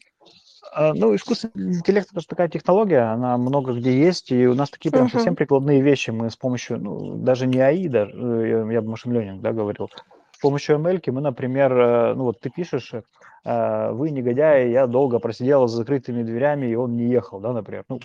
А, 0.73 0.93
ну, 0.93 1.15
искусственный 1.15 1.77
интеллект 1.77 2.09
это 2.11 2.21
же 2.21 2.27
такая 2.27 2.49
технология, 2.49 3.11
она 3.11 3.37
много 3.37 3.73
где 3.73 3.97
есть, 3.97 4.31
и 4.31 4.47
у 4.47 4.53
нас 4.53 4.69
такие 4.69 4.91
прям 4.91 5.05
uh-huh. 5.05 5.11
совсем 5.11 5.35
прикладные 5.35 5.81
вещи. 5.81 6.09
Мы 6.09 6.29
с 6.29 6.35
помощью, 6.35 6.79
ну, 6.79 7.15
даже 7.15 7.47
не 7.47 7.59
АИ, 7.59 7.87
даже, 7.87 8.11
э, 8.11 8.73
я 8.73 8.81
бы 8.81 8.89
машин 8.89 9.13
ленинг, 9.13 9.41
да, 9.41 9.53
говорил, 9.53 9.89
с 10.37 10.39
помощью 10.39 10.77
ML 10.77 11.01
мы, 11.11 11.21
например, 11.21 11.73
э, 11.73 12.13
ну 12.13 12.25
вот 12.25 12.39
ты 12.39 12.51
пишешь, 12.51 12.93
э, 12.93 13.91
вы 13.91 14.11
негодяи, 14.11 14.69
я 14.69 14.85
долго 14.85 15.17
просидела 15.17 15.67
за 15.67 15.77
закрытыми 15.77 16.21
дверями, 16.21 16.67
и 16.67 16.75
он 16.75 16.95
не 16.95 17.05
ехал, 17.05 17.39
да, 17.39 17.53
например. 17.53 17.85
Ну, 17.89 17.99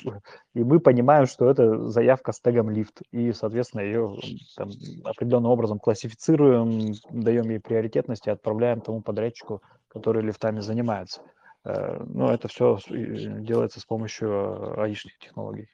и 0.55 0.65
мы 0.65 0.81
понимаем, 0.81 1.27
что 1.27 1.51
это 1.51 1.91
заявка 1.91 2.33
с 2.33 2.41
тегом 2.41 2.71
лифт, 2.71 3.03
и, 3.11 3.33
соответственно, 3.33 3.83
ее 3.83 4.17
там, 4.57 4.71
определенным 5.05 5.51
образом 5.51 5.79
классифицируем, 5.79 6.95
даем 7.11 7.51
ей 7.51 7.61
приоритетность 7.61 8.27
и 8.27 8.31
отправляем 8.31 8.81
тому 8.81 9.03
подрядчику, 9.03 9.61
который 9.89 10.23
лифтами 10.23 10.61
занимается. 10.61 11.21
Э, 11.67 12.03
ну, 12.03 12.29
это 12.29 12.49
все 12.49 12.79
делается 12.89 13.79
с 13.79 13.85
помощью 13.85 14.81
аишных 14.81 15.19
технологий. 15.19 15.69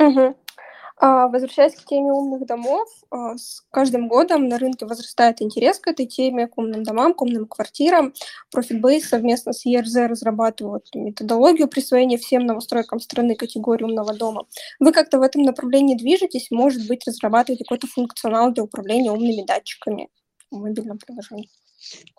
Угу. 0.00 0.34
А, 1.04 1.26
возвращаясь 1.26 1.74
к 1.74 1.84
теме 1.84 2.12
умных 2.12 2.46
домов, 2.46 2.88
а, 3.10 3.36
с 3.36 3.64
каждым 3.72 4.06
годом 4.06 4.46
на 4.46 4.56
рынке 4.56 4.86
возрастает 4.86 5.42
интерес 5.42 5.80
к 5.80 5.88
этой 5.88 6.06
теме, 6.06 6.46
к 6.46 6.56
умным 6.56 6.84
домам, 6.84 7.12
к 7.12 7.22
умным 7.22 7.46
квартирам. 7.48 8.14
ProfitBase 8.54 9.00
совместно 9.00 9.52
с 9.52 9.66
ERZ 9.66 10.06
разрабатывают 10.06 10.86
методологию 10.94 11.66
присвоения 11.66 12.18
всем 12.18 12.46
новостройкам 12.46 13.00
страны 13.00 13.34
категории 13.34 13.82
умного 13.82 14.14
дома. 14.14 14.46
Вы 14.78 14.92
как-то 14.92 15.18
в 15.18 15.22
этом 15.22 15.42
направлении 15.42 15.96
движетесь? 15.96 16.52
Может 16.52 16.86
быть, 16.86 17.04
разрабатываете 17.04 17.64
какой-то 17.64 17.88
функционал 17.88 18.52
для 18.52 18.62
управления 18.62 19.10
умными 19.10 19.44
датчиками 19.44 20.08
в 20.52 20.58
мобильном 20.58 20.98
приложении? 20.98 21.50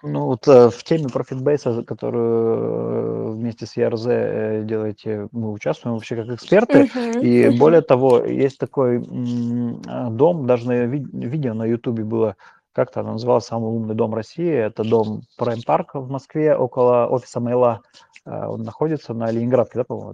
Ну, 0.02 0.26
вот 0.26 0.47
э, 0.47 0.69
в 0.69 0.84
теме 0.84 1.06
ProfitBase, 1.06 1.84
которую 1.86 2.58
э, 2.58 3.32
вместе 3.32 3.65
с 3.65 3.78
ERZ 3.78 4.10
э, 4.10 4.63
делаете, 4.65 5.28
мы 5.32 5.52
участвуем 5.52 5.95
вообще 5.95 6.15
как 6.15 6.28
эксперты. 6.28 6.84
Uh-huh. 6.84 7.21
И 7.21 7.45
uh-huh. 7.45 7.58
более 7.58 7.82
того, 7.82 8.19
есть 8.26 8.58
такой 8.58 8.99
дом, 8.99 10.45
даже 10.45 10.67
на 10.67 10.86
ви- 10.86 11.08
видео 11.13 11.54
на 11.54 11.65
YouTube 11.65 12.02
было, 12.02 12.36
как-то 12.73 12.99
оно 12.99 13.13
называлось 13.13 13.45
«Самый 13.45 13.69
умный 13.69 13.95
дом 13.95 14.13
России». 14.13 14.52
Это 14.52 14.84
дом 14.84 15.21
Prime 15.39 15.65
Park 15.65 15.91
в 15.93 16.10
Москве, 16.10 16.56
около 16.56 17.08
офиса 17.08 17.39
Мейла. 17.39 17.82
Он 18.26 18.63
находится 18.63 19.13
на 19.13 19.32
Ленинградке, 19.32 19.80
да, 19.80 19.84
по-моему? 19.84 20.13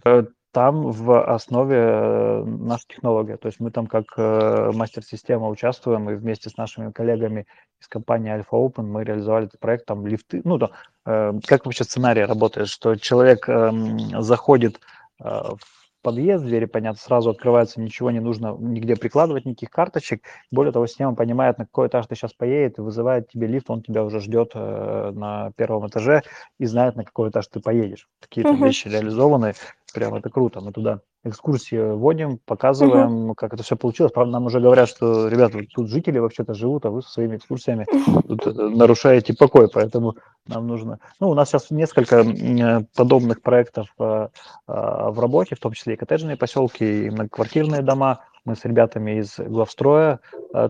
Там 0.51 0.91
в 0.91 1.23
основе 1.23 1.77
э, 1.77 2.43
наша 2.43 2.85
технология. 2.87 3.37
То 3.37 3.47
есть 3.47 3.59
мы 3.59 3.71
там 3.71 3.87
как 3.87 4.05
э, 4.17 4.71
мастер-система 4.73 5.47
участвуем, 5.47 6.09
и 6.09 6.15
вместе 6.15 6.49
с 6.49 6.57
нашими 6.57 6.91
коллегами 6.91 7.45
из 7.79 7.87
компании 7.87 8.35
Alpha 8.35 8.53
Open 8.53 8.83
мы 8.83 9.03
реализовали 9.03 9.45
этот 9.45 9.59
проект, 9.59 9.85
там 9.85 10.07
лифты, 10.07 10.41
ну 10.43 10.57
да, 10.57 10.71
э, 11.05 11.33
как 11.45 11.65
вообще 11.65 11.83
сценарий 11.83 12.25
работает, 12.25 12.67
что 12.67 12.95
человек 12.95 13.47
эм, 13.47 14.21
заходит 14.21 14.79
в 15.19 15.59
подъезд, 16.01 16.45
двери, 16.45 16.65
понятно, 16.65 16.99
сразу 16.99 17.29
открываются, 17.29 17.81
ничего 17.81 18.11
не 18.11 18.19
нужно 18.19 18.55
нигде 18.57 18.95
прикладывать, 18.95 19.45
никаких 19.45 19.69
карточек. 19.69 20.23
Более 20.51 20.71
того, 20.71 20.87
система 20.87 21.15
понимает, 21.15 21.57
на 21.57 21.65
какой 21.65 21.87
этаж 21.87 22.07
ты 22.07 22.15
сейчас 22.15 22.33
поедет, 22.33 22.77
и 22.77 22.81
вызывает 22.81 23.29
тебе 23.29 23.47
лифт, 23.47 23.69
он 23.69 23.81
тебя 23.81 24.03
уже 24.03 24.19
ждет 24.19 24.51
э, 24.53 25.11
на 25.13 25.51
первом 25.55 25.87
этаже 25.87 26.23
и 26.57 26.65
знает, 26.65 26.95
на 26.95 27.03
какой 27.03 27.29
этаж 27.29 27.47
ты 27.47 27.59
поедешь. 27.59 28.07
Такие 28.19 28.43
там 28.43 28.61
uh-huh. 28.61 28.67
вещи 28.67 28.87
реализованы, 28.87 29.53
прям 29.93 30.15
это 30.15 30.29
круто. 30.29 30.61
Мы 30.61 30.71
туда 30.71 31.01
экскурсии 31.23 31.93
вводим, 31.93 32.39
показываем, 32.45 33.31
uh-huh. 33.31 33.35
как 33.35 33.53
это 33.53 33.63
все 33.63 33.75
получилось. 33.75 34.13
Правда, 34.13 34.31
нам 34.33 34.45
уже 34.45 34.59
говорят, 34.59 34.87
что, 34.87 35.27
ребята, 35.27 35.59
тут 35.73 35.89
жители 35.89 36.19
вообще-то 36.19 36.53
живут, 36.53 36.85
а 36.85 36.91
вы 36.91 37.01
со 37.01 37.09
своими 37.09 37.35
экскурсиями 37.35 37.85
тут 38.27 38.47
э, 38.47 38.51
нарушаете 38.51 39.33
покой, 39.33 39.67
поэтому 39.71 40.15
нам 40.47 40.67
нужно... 40.67 40.99
Ну, 41.19 41.29
у 41.29 41.33
нас 41.33 41.49
сейчас 41.49 41.71
несколько 41.71 42.21
э, 42.21 42.85
подобных 42.95 43.41
проектов 43.41 43.87
э, 43.99 44.29
в 44.67 45.19
работе, 45.19 45.55
в 45.55 45.59
том 45.59 45.73
числе 45.73 45.95
и 45.95 45.97
коттеджные 45.97 46.37
поселки, 46.37 47.05
и 47.05 47.09
многоквартирные 47.09 47.81
дома. 47.81 48.21
Мы 48.45 48.55
с 48.55 48.63
ребятами 48.63 49.19
из 49.19 49.37
главстроя, 49.37 50.21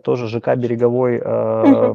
тоже 0.03 0.27
ЖК 0.27 0.55
«Береговой», 0.55 1.19
uh-huh. 1.19 1.93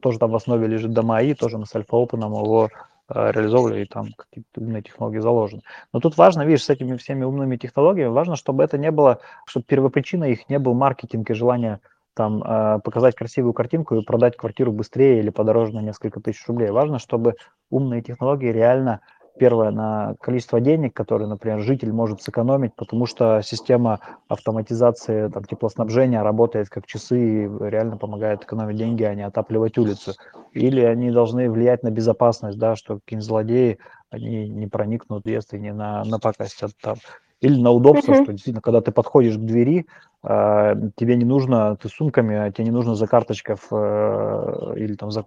тоже 0.00 0.18
там 0.18 0.30
в 0.30 0.36
основе 0.36 0.66
лежит 0.66 0.92
дома 0.92 1.22
и 1.22 1.32
тоже 1.32 1.56
мы 1.56 1.64
с 1.64 1.74
Альфа 1.74 1.96
Опеном 1.96 2.34
его 2.34 2.68
реализовывали, 3.14 3.82
и 3.82 3.86
там 3.86 4.12
какие-то 4.16 4.60
умные 4.60 4.82
технологии 4.82 5.18
заложены. 5.18 5.62
Но 5.92 6.00
тут 6.00 6.16
важно, 6.16 6.42
видишь, 6.42 6.64
с 6.64 6.70
этими 6.70 6.96
всеми 6.96 7.24
умными 7.24 7.56
технологиями, 7.56 8.10
важно, 8.10 8.36
чтобы 8.36 8.64
это 8.64 8.78
не 8.78 8.90
было, 8.90 9.20
чтобы 9.46 9.64
первопричина 9.66 10.24
их 10.24 10.48
не 10.48 10.58
был 10.58 10.74
маркетинг 10.74 11.30
и 11.30 11.34
желание 11.34 11.80
там 12.14 12.42
э, 12.42 12.80
показать 12.84 13.14
красивую 13.14 13.54
картинку 13.54 13.96
и 13.96 14.04
продать 14.04 14.36
квартиру 14.36 14.72
быстрее 14.72 15.20
или 15.20 15.30
подороже 15.30 15.72
на 15.72 15.80
несколько 15.80 16.20
тысяч 16.20 16.46
рублей. 16.46 16.70
Важно, 16.70 16.98
чтобы 16.98 17.36
умные 17.70 18.02
технологии 18.02 18.48
реально 18.48 19.00
первое, 19.38 19.70
на 19.70 20.14
количество 20.20 20.60
денег, 20.60 20.94
которые, 20.94 21.28
например, 21.28 21.60
житель 21.60 21.92
может 21.92 22.22
сэкономить, 22.22 22.74
потому 22.74 23.06
что 23.06 23.40
система 23.42 24.00
автоматизации 24.28 25.28
там, 25.28 25.44
теплоснабжения 25.44 26.22
работает 26.22 26.68
как 26.68 26.86
часы 26.86 27.44
и 27.44 27.50
реально 27.60 27.96
помогает 27.96 28.44
экономить 28.44 28.76
деньги, 28.76 29.02
а 29.02 29.14
не 29.14 29.22
отапливать 29.22 29.78
улицу. 29.78 30.14
Или 30.52 30.80
они 30.80 31.10
должны 31.10 31.50
влиять 31.50 31.82
на 31.82 31.90
безопасность, 31.90 32.58
да, 32.58 32.76
что 32.76 32.96
какие-нибудь 32.96 33.26
злодеи, 33.26 33.78
они 34.10 34.48
не 34.48 34.66
проникнут, 34.66 35.26
если 35.26 35.58
не 35.58 35.72
на, 35.72 36.04
на 36.04 36.10
напакостят 36.10 36.72
там. 36.80 36.96
Или 37.40 37.60
на 37.60 37.72
удобство, 37.72 38.12
uh-huh. 38.12 38.22
что 38.22 38.32
действительно, 38.32 38.60
когда 38.60 38.80
ты 38.80 38.92
подходишь 38.92 39.36
к 39.36 39.40
двери, 39.40 39.86
э, 40.22 40.74
тебе 40.94 41.16
не 41.16 41.24
нужно, 41.24 41.76
ты 41.76 41.88
сумками, 41.88 42.36
а 42.36 42.52
тебе 42.52 42.66
не 42.66 42.70
нужно 42.70 42.94
за 42.94 43.08
карточков 43.08 43.66
э, 43.72 44.74
или 44.76 44.94
там 44.94 45.10
за, 45.10 45.24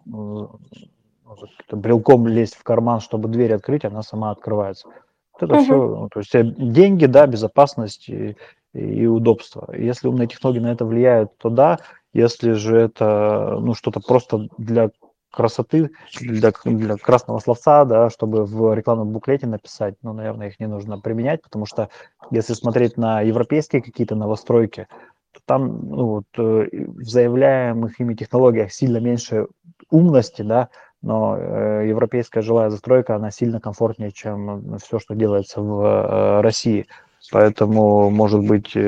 брелком 1.72 2.28
лезть 2.28 2.56
в 2.56 2.64
карман, 2.64 3.00
чтобы 3.00 3.30
дверь 3.30 3.54
открыть, 3.54 3.86
она 3.86 4.02
сама 4.02 4.32
открывается. 4.32 4.88
Вот 5.34 5.44
это 5.44 5.56
uh-huh. 5.56 5.64
все, 5.64 5.76
ну, 5.76 6.10
то 6.10 6.20
есть 6.20 6.36
э, 6.36 6.44
деньги, 6.44 7.06
да, 7.06 7.28
безопасность 7.28 8.10
и, 8.10 8.38
и 8.74 9.06
удобство. 9.06 9.70
Если 9.76 10.08
умные 10.08 10.28
технологии 10.28 10.60
на 10.60 10.72
это 10.72 10.86
влияют, 10.86 11.38
то 11.38 11.50
да. 11.50 11.80
Если 12.14 12.54
же 12.54 12.78
это 12.78 13.58
ну, 13.60 13.74
что-то 13.74 14.00
просто 14.00 14.48
для 14.58 14.92
красоты, 15.36 15.92
для, 16.22 16.52
для 16.64 16.96
красного 16.96 17.40
словца, 17.40 17.84
да, 17.84 18.10
чтобы 18.10 18.46
в 18.46 18.74
рекламном 18.74 19.10
буклете 19.10 19.48
написать, 19.48 19.96
ну, 20.02 20.14
наверное, 20.14 20.48
их 20.48 20.60
не 20.60 20.68
нужно 20.68 21.00
применять, 21.00 21.42
потому 21.42 21.66
что 21.66 21.90
если 22.32 22.54
смотреть 22.54 22.96
на 22.96 23.22
европейские 23.22 23.82
какие-то 23.82 24.16
новостройки, 24.16 24.88
то 25.34 25.42
там 25.46 25.90
ну, 25.90 26.06
вот, 26.06 26.26
э, 26.38 26.70
в 26.72 27.04
заявляемых 27.04 28.00
ими 28.00 28.14
технологиях 28.14 28.72
сильно 28.72 28.98
меньше 28.98 29.48
умности, 29.92 30.42
да, 30.42 30.70
но 31.06 31.38
э, 31.38 31.86
европейская 31.88 32.42
жилая 32.42 32.72
застройка, 32.72 33.16
она 33.16 33.30
сильно 33.30 33.62
комфортнее, 33.62 34.12
чем 34.12 34.78
все, 34.80 34.98
что 34.98 35.14
делается 35.14 35.62
в 35.62 35.84
э, 35.84 36.42
России. 36.42 36.88
Поэтому, 37.32 38.10
может 38.10 38.46
быть, 38.46 38.76
и 38.76 38.80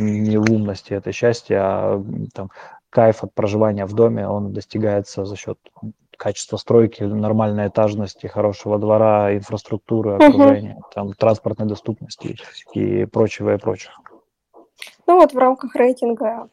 не 0.00 0.36
в 0.36 0.50
умности 0.50 0.92
это 0.92 1.12
счастье, 1.12 1.58
а 1.60 2.02
там, 2.32 2.50
кайф 2.90 3.24
от 3.24 3.34
проживания 3.34 3.86
в 3.86 3.92
доме, 3.92 4.28
он 4.28 4.52
достигается 4.52 5.24
за 5.24 5.36
счет 5.36 5.58
качества 6.16 6.56
стройки, 6.56 7.02
нормальной 7.02 7.68
этажности, 7.68 8.26
хорошего 8.26 8.78
двора, 8.78 9.36
инфраструктуры, 9.36 10.14
окружения, 10.14 10.76
uh-huh. 10.78 10.94
там, 10.94 11.12
транспортной 11.12 11.68
доступности 11.68 12.36
и 12.72 13.04
прочего, 13.04 13.54
и 13.54 13.58
прочего. 13.58 13.94
Ну 15.06 15.16
вот 15.16 15.32
в 15.32 15.38
рамках 15.38 15.74
рейтинга 15.74 16.48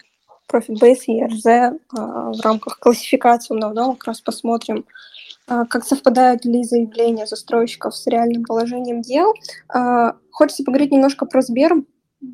Base 0.51 1.05
и 1.07 1.21
ERZ 1.21 1.79
в 1.91 2.41
рамках 2.43 2.79
классификации 2.79 3.53
умного 3.53 3.93
как 3.93 4.05
раз 4.05 4.21
посмотрим, 4.21 4.85
как 5.47 5.85
совпадают 5.85 6.45
ли 6.45 6.63
заявления 6.63 7.27
застройщиков 7.27 7.95
с 7.95 8.07
реальным 8.07 8.43
положением 8.43 9.01
дел. 9.01 9.33
Хочется 10.31 10.63
поговорить 10.63 10.91
немножко 10.91 11.25
про 11.25 11.41
Сбер, 11.41 11.75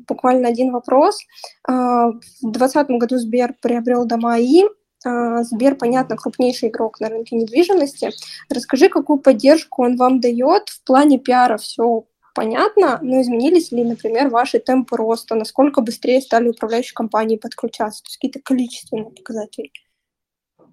буквально 0.08 0.48
один 0.48 0.72
вопрос. 0.72 1.18
В 1.66 2.20
2020 2.42 2.88
году 2.90 3.18
Сбер 3.18 3.54
приобрел 3.60 4.04
дома 4.04 4.38
И, 4.38 4.64
а, 5.04 5.42
Сбер, 5.42 5.74
понятно, 5.74 6.16
крупнейший 6.16 6.68
игрок 6.68 7.00
на 7.00 7.08
рынке 7.08 7.36
недвижимости. 7.36 8.10
Расскажи, 8.48 8.88
какую 8.88 9.18
поддержку 9.18 9.84
он 9.84 9.96
вам 9.96 10.20
дает 10.20 10.68
в 10.68 10.84
плане 10.84 11.18
пиара, 11.18 11.56
все 11.58 12.04
понятно, 12.34 12.98
но 13.02 13.20
изменились 13.20 13.72
ли, 13.72 13.84
например, 13.84 14.28
ваши 14.28 14.58
темпы 14.58 14.96
роста, 14.96 15.34
насколько 15.34 15.80
быстрее 15.80 16.20
стали 16.20 16.48
управляющие 16.48 16.94
компании 16.94 17.36
подключаться, 17.36 18.02
то 18.02 18.08
есть 18.08 18.16
какие-то 18.16 18.40
количественные 18.40 19.10
показатели? 19.10 19.70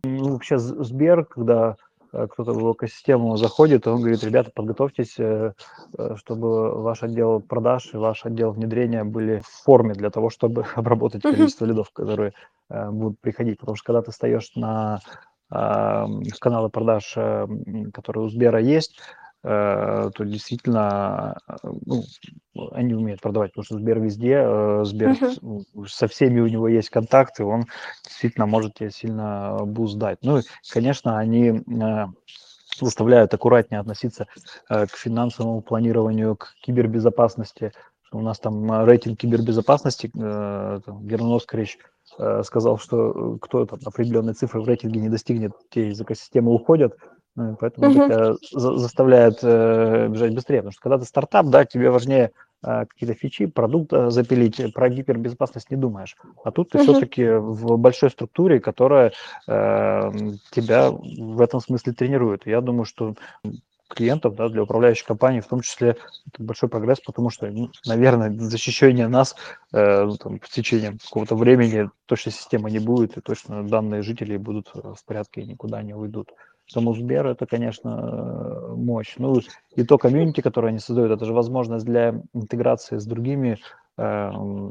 Ну, 0.04 0.34
вообще 0.34 0.58
Сбер, 0.60 1.26
когда 1.26 1.76
э, 2.13 2.28
кто-то 2.28 2.54
в 2.54 2.74
экосистему 2.74 3.36
заходит, 3.38 3.88
он 3.88 4.00
говорит, 4.00 4.24
ребята, 4.24 4.52
подготовьтесь, 4.54 5.15
э, 5.19 5.54
э, 5.98 6.15
чтобы 6.15 6.82
ваш 6.82 7.04
отдел 7.04 7.41
продаж 7.41 7.89
и 7.93 7.98
ваш 7.98 8.26
отдел 8.26 8.52
внедрения 8.52 9.04
были 9.04 9.39
в 9.39 9.48
форме 9.48 9.93
для 9.93 10.10
того, 10.10 10.30
чтобы 10.30 10.65
обработать 10.76 11.22
количество 11.22 11.65
лидов, 11.65 11.91
которые 11.91 12.34
будут 12.69 13.19
приходить, 13.19 13.60
потому 13.60 13.76
что 13.76 13.86
когда 13.86 14.04
ты 14.04 14.12
встаешь 14.12 14.52
на 14.56 15.00
каналы 15.50 16.69
продаж, 16.69 17.17
которые 17.91 18.26
у 18.26 18.30
Сбера 18.30 18.60
есть, 18.60 19.00
то 19.41 20.12
действительно 20.19 21.38
ну, 21.63 22.04
они 22.71 22.93
умеют 22.93 23.21
продавать, 23.21 23.52
потому 23.52 23.63
что 23.63 23.75
Сбер 23.75 23.99
везде, 23.99 24.43
Сбер 24.84 25.12
uh-huh. 25.12 25.88
со 25.88 26.08
всеми 26.08 26.41
у 26.41 26.47
него 26.47 26.67
есть 26.67 26.89
контакты, 26.89 27.45
он 27.45 27.65
действительно 28.04 28.47
может 28.47 28.73
тебе 28.73 28.91
сильно 28.91 29.58
boost 29.63 29.98
дать. 29.97 30.19
Ну, 30.23 30.39
и, 30.39 30.41
конечно, 30.69 31.17
они 31.17 31.63
заставляют 32.80 33.34
аккуратнее 33.34 33.80
относиться 33.80 34.28
к 34.67 34.89
финансовому 34.89 35.62
планированию, 35.62 36.36
к 36.36 36.56
кибербезопасности. 36.62 37.71
У 38.12 38.21
нас 38.21 38.39
там 38.39 38.84
рейтинг 38.86 39.19
кибербезопасности, 39.19 40.12
Герман 40.13 41.34
Оскарович 41.34 41.78
Э, 42.17 42.41
сказал, 42.43 42.78
что 42.80 43.36
э, 43.36 43.38
кто 43.41 43.65
там 43.65 43.80
определенной 43.86 44.34
цифры 44.34 44.62
в 44.62 44.67
рейтинге 44.67 44.99
не 44.99 45.10
достигнет, 45.10 45.52
те 45.69 45.89
из 45.89 46.02
экосистемы 46.02 46.52
уходят, 46.52 46.97
поэтому 47.60 47.91
uh-huh. 47.91 48.06
это 48.06 48.38
за- 48.52 48.78
заставляет 48.78 49.39
э, 49.43 50.08
бежать 50.10 50.34
быстрее, 50.34 50.58
потому 50.58 50.71
что 50.71 50.82
когда 50.82 50.97
ты 50.97 51.06
стартап, 51.06 51.47
да, 51.47 51.65
тебе 51.65 51.89
важнее 51.89 52.32
э, 52.63 52.86
какие-то 52.86 53.13
фичи, 53.13 53.45
продукт 53.45 53.93
э, 53.93 54.10
запилить, 54.10 54.73
про 54.73 54.89
гипербезопасность 54.89 55.71
не 55.71 55.78
думаешь, 55.78 56.15
а 56.43 56.52
тут 56.52 56.69
ты 56.69 56.78
uh-huh. 56.78 56.84
все-таки 56.84 57.25
в 57.30 57.78
большой 57.78 58.10
структуре, 58.10 58.60
которая 58.60 59.12
э, 59.47 60.12
тебя 60.52 60.91
в 60.91 61.41
этом 61.41 61.60
смысле 61.60 61.93
тренирует. 61.93 62.45
Я 62.45 62.62
думаю, 62.62 62.86
что 62.86 63.15
клиентов, 63.89 64.36
да, 64.36 64.49
для 64.49 64.63
управляющих 64.63 65.06
компаний, 65.06 65.41
в 65.41 65.47
том 65.47 65.62
числе 65.62 65.97
это 66.28 66.43
большой 66.43 66.69
прогресс, 66.69 66.99
потому 66.99 67.30
что, 67.30 67.47
ну, 67.47 67.71
наверное, 67.86 68.32
защищение 68.32 69.08
нас 69.08 69.36
э, 69.73 70.06
ну, 70.06 70.15
там, 70.15 70.39
в 70.39 70.49
течение 70.49 70.97
какого-то 71.04 71.36
времени 71.36 71.89
точно 72.06 72.32
системы 72.32 72.71
не 72.71 72.80
будет, 72.80 73.17
и 73.17 73.21
точно 73.21 73.67
данные 73.67 74.04
жителей 74.04 74.38
будут 74.38 74.71
э, 74.75 74.93
в 74.95 75.04
порядке 75.06 75.41
и 75.41 75.47
никуда 75.47 75.82
не 75.82 75.93
уйдут. 75.93 76.32
Сбер 76.72 77.28
это, 77.28 77.46
конечно, 77.46 78.74
мощь. 78.76 79.16
Ну 79.18 79.40
и 79.76 79.84
то 79.84 79.98
комьюнити, 79.98 80.42
которое 80.42 80.70
они 80.70 80.80
создают, 80.80 81.12
это 81.12 81.26
же 81.26 81.34
возможность 81.34 81.86
для 81.86 82.22
интеграции 82.34 82.98
с 82.98 83.06
другими 83.06 83.58
э, 83.98 84.04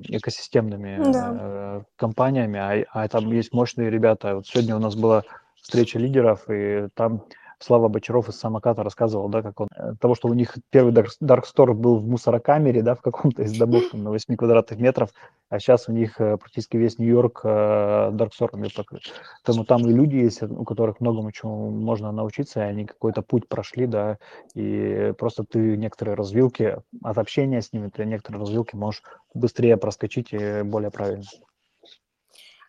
экосистемными 0.08 1.12
да. 1.12 1.36
э, 1.40 1.82
компаниями, 1.96 2.58
а, 2.58 2.84
а 2.92 3.08
там 3.08 3.30
есть 3.32 3.52
мощные 3.52 3.90
ребята. 3.90 4.36
Вот 4.36 4.46
сегодня 4.46 4.76
у 4.76 4.80
нас 4.80 4.94
была 4.94 5.22
встреча 5.60 5.98
лидеров, 5.98 6.44
и 6.48 6.88
там 6.94 7.24
Слава 7.60 7.88
Бочаров 7.88 8.28
из 8.28 8.36
самоката 8.36 8.84
рассказывал, 8.84 9.28
да, 9.28 9.42
как 9.42 9.60
он, 9.60 9.68
э, 9.74 9.94
того, 10.00 10.14
что 10.14 10.28
у 10.28 10.34
них 10.34 10.56
первый 10.70 10.92
Dark 10.92 11.42
Store 11.42 11.74
был 11.74 11.96
в 11.96 12.06
мусорокамере, 12.06 12.82
да, 12.82 12.94
в 12.94 13.02
каком-то 13.02 13.42
из 13.42 13.56
домов 13.58 13.82
на 13.92 14.10
8 14.10 14.36
квадратных 14.36 14.78
метров, 14.78 15.10
а 15.48 15.58
сейчас 15.58 15.88
у 15.88 15.92
них 15.92 16.20
э, 16.20 16.36
практически 16.36 16.76
весь 16.76 16.98
Нью-Йорк 16.98 17.44
Dark 17.44 18.30
Store 18.38 18.70
покрыт. 18.74 19.02
Поэтому 19.44 19.64
там 19.64 19.88
и 19.88 19.92
люди 19.92 20.16
есть, 20.16 20.42
у 20.42 20.64
которых 20.64 21.00
многому 21.00 21.32
чему 21.32 21.70
можно 21.70 22.12
научиться, 22.12 22.60
и 22.60 22.64
они 22.64 22.84
какой-то 22.84 23.22
путь 23.22 23.48
прошли, 23.48 23.86
да, 23.86 24.18
и 24.54 25.12
просто 25.18 25.42
ты 25.42 25.76
некоторые 25.76 26.14
развилки 26.14 26.76
от 27.02 27.18
общения 27.18 27.60
с 27.60 27.72
ними, 27.72 27.88
ты 27.88 28.04
некоторые 28.04 28.40
развилки 28.40 28.76
можешь 28.76 29.02
быстрее 29.34 29.76
проскочить 29.76 30.32
и 30.32 30.62
более 30.62 30.90
правильно. 30.90 31.24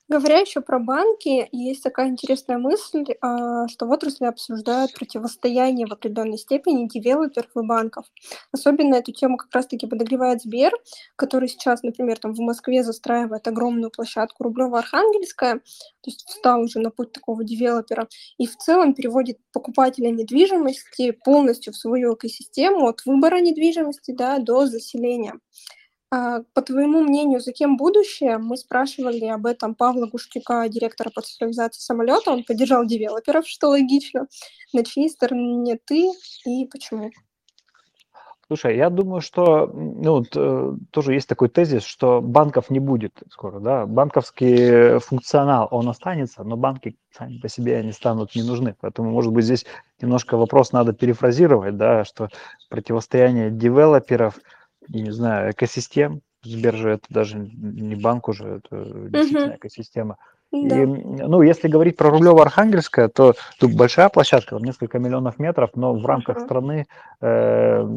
Говоря 0.09 0.39
еще 0.39 0.61
про 0.61 0.79
банки, 0.79 1.47
есть 1.51 1.83
такая 1.83 2.07
интересная 2.07 2.57
мысль, 2.57 3.05
а, 3.21 3.67
что 3.67 3.85
в 3.85 3.91
отрасли 3.91 4.25
обсуждают 4.25 4.91
противостояние 4.95 5.85
в 5.85 5.93
определенной 5.93 6.39
степени 6.39 6.87
девелоперов 6.87 7.55
и 7.55 7.61
банков. 7.61 8.05
Особенно 8.51 8.95
эту 8.95 9.11
тему 9.11 9.37
как 9.37 9.53
раз-таки 9.53 9.85
подогревает 9.85 10.41
Сбер, 10.41 10.73
который 11.15 11.47
сейчас, 11.47 11.83
например, 11.83 12.17
там 12.17 12.33
в 12.33 12.39
Москве 12.39 12.83
застраивает 12.83 13.47
огромную 13.47 13.91
площадку 13.91 14.45
Рублево-Архангельская, 14.45 15.59
то 15.59 16.07
есть 16.07 16.27
встал 16.27 16.61
уже 16.61 16.79
на 16.79 16.89
путь 16.89 17.11
такого 17.11 17.43
девелопера, 17.43 18.07
и 18.39 18.47
в 18.47 18.57
целом 18.57 18.95
переводит 18.95 19.37
покупателя 19.53 20.09
недвижимости 20.09 21.11
полностью 21.11 21.71
в 21.71 21.77
свою 21.77 22.15
экосистему 22.15 22.87
от 22.87 23.05
выбора 23.05 23.41
недвижимости 23.41 24.09
да, 24.09 24.39
до 24.39 24.65
заселения. 24.65 25.35
А, 26.11 26.41
по 26.53 26.61
твоему 26.63 27.01
мнению, 27.01 27.39
за 27.39 27.51
кем 27.51 27.77
будущее? 27.77 28.39
Мы 28.39 28.57
спрашивали 28.57 29.25
об 29.25 29.45
этом 29.45 29.75
Павла 29.75 30.07
Гуштюка, 30.07 30.67
директора 30.67 31.11
по 31.13 31.21
цифровизации 31.21 31.81
самолета. 31.81 32.31
Он 32.31 32.43
поддержал 32.43 32.85
девелоперов, 32.85 33.47
что 33.47 33.69
логично. 33.69 34.27
На 34.73 34.83
чьей 34.83 35.09
стороне 35.09 35.77
ты 35.85 36.11
и 36.45 36.65
почему? 36.65 37.11
Слушай, 38.47 38.77
я 38.77 38.89
думаю, 38.89 39.21
что 39.21 39.67
ну, 39.67 40.23
э, 40.35 40.75
тоже 40.89 41.13
есть 41.13 41.29
такой 41.29 41.49
тезис, 41.49 41.83
что 41.83 42.19
банков 42.19 42.71
не 42.71 42.79
будет 42.79 43.13
скоро, 43.29 43.59
да. 43.59 43.85
Банковский 43.85 44.97
функционал, 44.97 45.67
он 45.69 45.87
останется, 45.87 46.43
но 46.43 46.57
банки 46.57 46.97
сами 47.15 47.37
по 47.37 47.47
себе 47.47 47.77
они 47.77 47.91
станут 47.91 48.33
не 48.33 48.41
нужны. 48.41 48.75
Поэтому, 48.81 49.11
может 49.11 49.31
быть, 49.31 49.45
здесь 49.45 49.67
немножко 50.01 50.35
вопрос 50.35 50.71
надо 50.71 50.93
перефразировать, 50.93 51.77
да, 51.77 52.03
что 52.03 52.29
противостояние 52.69 53.51
девелоперов– 53.51 54.39
не 54.89 55.11
знаю, 55.11 55.51
экосистем. 55.51 56.21
Сбер 56.43 56.75
же 56.75 56.89
это 56.91 57.05
даже 57.09 57.37
не 57.37 57.95
банк 57.95 58.29
уже, 58.29 58.61
это 58.63 58.85
действительно 59.09 59.55
экосистема. 59.55 60.17
Да. 60.51 60.81
И, 60.81 60.85
ну, 60.85 61.43
если 61.43 61.67
говорить 61.67 61.95
про 61.95 62.09
Рублево-Архангельское, 62.09 63.07
то 63.09 63.35
тут 63.59 63.75
большая 63.75 64.09
площадка, 64.09 64.55
там 64.55 64.63
несколько 64.63 64.97
миллионов 64.97 65.37
метров, 65.37 65.69
но 65.75 65.93
в 65.93 66.03
рамках 66.03 66.37
uh-huh. 66.37 66.45
страны 66.45 66.87
э, 67.21 67.87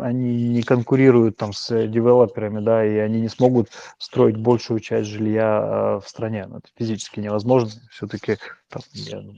они 0.00 0.48
не 0.48 0.62
конкурируют 0.62 1.36
там 1.36 1.52
с 1.52 1.68
девелоперами, 1.86 2.58
да, 2.58 2.84
и 2.84 2.96
они 2.96 3.20
не 3.20 3.28
смогут 3.28 3.68
строить 3.98 4.36
большую 4.36 4.80
часть 4.80 5.08
жилья 5.10 5.60
э, 5.62 6.00
в 6.04 6.08
стране. 6.08 6.46
Ну, 6.48 6.56
это 6.56 6.68
физически 6.76 7.20
невозможно, 7.20 7.70
все-таки 7.92 8.38
там, 8.68 8.82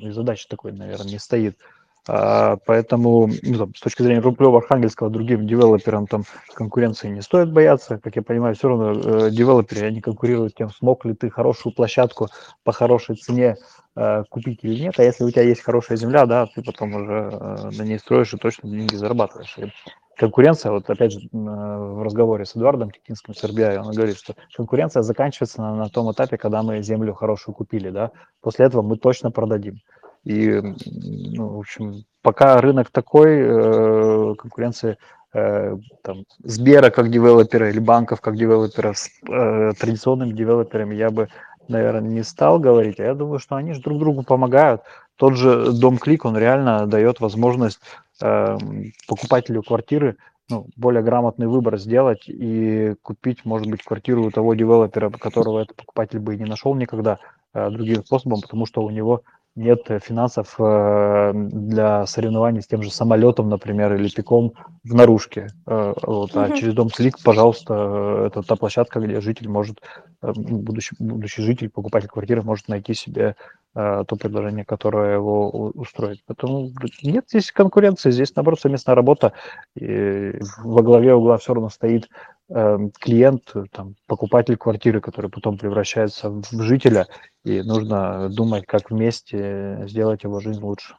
и 0.01 0.11
задача 0.11 0.47
такой, 0.49 0.73
наверное, 0.73 1.09
не 1.09 1.19
стоит. 1.19 1.59
А, 1.59 1.84
поэтому 2.07 3.31
ну, 3.43 3.71
с 3.75 3.81
точки 3.81 4.03
зрения 4.03 4.21
Рублева, 4.21 4.59
Архангельского, 4.59 5.11
другим 5.11 5.47
девелоперам 5.47 6.07
там 6.07 6.25
конкуренции 6.55 7.09
не 7.09 7.23
стоит 7.23 7.53
бояться. 7.53 7.99
Как 7.99 8.17
я 8.17 8.23
понимаю, 8.23 8.55
все 8.55 8.69
равно 8.69 8.93
э, 8.93 9.31
девелоперы, 9.31 9.87
они 9.87 10.01
конкурируют 10.01 10.55
тем, 10.55 10.71
смог 10.71 11.05
ли 11.05 11.15
ты 11.15 11.31
хорошую 11.31 11.75
площадку 11.75 12.29
по 12.63 12.73
хорошей 12.73 13.17
цене 13.17 13.57
э, 13.97 14.25
купить 14.29 14.61
или 14.63 14.83
нет. 14.83 14.95
А 14.99 15.03
если 15.03 15.25
у 15.25 15.31
тебя 15.31 15.43
есть 15.43 15.63
хорошая 15.63 15.97
земля, 15.97 16.27
да, 16.27 16.47
ты 16.47 16.63
потом 16.63 16.95
уже 16.95 17.31
э, 17.33 17.71
на 17.71 17.83
ней 17.83 17.99
строишь 17.99 18.35
и 18.35 18.39
точно 18.39 18.69
деньги 18.69 18.95
зарабатываешь. 18.97 19.57
И 19.59 19.73
конкуренция, 20.17 20.73
вот 20.73 20.89
опять 20.91 21.13
же 21.13 21.21
в 21.33 22.03
разговоре 22.03 22.45
с 22.45 22.55
Эдуардом 22.55 22.91
Кикинским 22.91 23.35
с 23.35 23.43
RBI, 23.45 23.79
он 23.79 23.93
говорит, 23.93 24.19
что 24.19 24.35
конкуренция 24.55 25.03
заканчивается 25.03 25.61
на, 25.61 25.75
на 25.75 25.89
том 25.89 26.13
этапе, 26.13 26.37
когда 26.37 26.63
мы 26.63 26.83
землю 26.83 27.15
хорошую 27.15 27.55
купили, 27.55 27.91
да, 27.91 28.11
после 28.41 28.67
этого 28.67 28.83
мы 28.83 28.97
точно 28.97 29.31
продадим. 29.31 29.81
И, 30.25 30.61
ну, 30.87 31.49
в 31.49 31.59
общем, 31.59 32.05
пока 32.23 32.61
рынок 32.61 32.91
такой, 32.91 33.41
э, 33.41 34.35
конкуренция 34.39 34.97
э, 35.35 35.77
там, 36.03 36.25
Сбера 36.43 36.91
как 36.91 37.11
девелопера 37.11 37.71
или 37.71 37.79
банков 37.79 38.21
как 38.21 38.37
девелопера 38.37 38.95
с 38.95 39.11
э, 39.29 39.73
традиционными 39.79 40.33
девелоперами 40.33 40.95
я 40.95 41.11
бы, 41.11 41.29
наверное, 41.69 42.11
не 42.11 42.23
стал 42.23 42.59
говорить. 42.59 43.01
А 43.01 43.05
я 43.05 43.15
думаю, 43.15 43.39
что 43.39 43.57
они 43.57 43.75
же 43.75 43.83
друг 43.83 43.99
другу 43.99 44.23
помогают. 44.23 44.83
Тот 45.17 45.37
же 45.37 45.73
Дом 45.73 45.99
Клик, 45.99 46.25
он 46.25 46.37
реально 46.37 46.87
дает 46.87 47.21
возможность 47.21 47.81
э, 48.23 48.59
покупателю 49.07 49.63
квартиры 49.63 50.17
ну, 50.51 50.67
более 50.77 51.03
грамотный 51.03 51.47
выбор 51.47 51.79
сделать 51.79 52.25
и 52.29 52.95
купить, 53.03 53.45
может 53.45 53.67
быть, 53.67 53.83
квартиру 53.83 54.25
у 54.25 54.31
того 54.31 54.55
девелопера, 54.55 55.11
которого 55.11 55.61
этот 55.61 55.77
покупатель 55.77 56.19
бы 56.19 56.35
и 56.35 56.39
не 56.39 56.45
нашел 56.45 56.75
никогда 56.75 57.19
э, 57.55 57.71
другим 57.71 58.05
способом, 58.05 58.41
потому 58.41 58.67
что 58.67 58.83
у 58.83 58.91
него 58.91 59.23
нет 59.57 59.87
финансов 60.03 60.57
э, 60.59 61.33
для 61.35 62.07
соревнований 62.07 62.61
с 62.61 62.67
тем 62.67 62.83
же 62.83 62.91
самолетом, 62.91 63.49
например, 63.49 63.95
или 63.95 64.09
пиком 64.09 64.55
в 64.83 64.95
наружке. 64.95 65.49
Э, 65.67 65.95
вот, 66.03 66.37
а 66.37 66.51
через 66.51 66.75
Дом 66.75 66.89
Клик, 66.89 67.23
пожалуйста, 67.23 68.25
это 68.27 68.43
та 68.43 68.57
площадка, 68.57 69.01
где 69.01 69.21
житель 69.21 69.49
может, 69.49 69.81
будущий, 70.23 70.97
будущий 70.99 71.43
житель, 71.43 71.71
покупатель 71.71 72.09
квартиры 72.09 72.43
может 72.43 72.69
найти 72.69 72.95
себе 72.95 73.37
то 73.75 74.07
предложение, 74.21 74.65
которое 74.65 75.15
его 75.15 75.49
устроит. 75.75 76.21
Поэтому 76.29 76.71
нет 77.03 77.25
здесь 77.29 77.51
конкуренции, 77.51 78.13
здесь, 78.13 78.33
наоборот, 78.37 78.61
совместная 78.61 78.95
работа. 78.95 79.33
И 79.75 80.39
во 80.63 80.83
главе 80.83 81.13
угла 81.13 81.39
все 81.39 81.55
равно 81.55 81.71
стоит 81.71 82.09
клиент, 82.49 83.53
там, 83.73 83.97
покупатель 84.07 84.57
квартиры, 84.57 85.01
который 85.01 85.31
потом 85.31 85.57
превращается 85.57 86.31
в 86.31 86.63
жителя, 86.63 87.07
и 87.43 87.63
нужно 87.63 88.29
думать, 88.29 88.67
как 88.67 88.91
вместе 88.91 89.85
сделать 89.87 90.25
его 90.25 90.41
жизнь 90.41 90.61
лучше. 90.61 90.97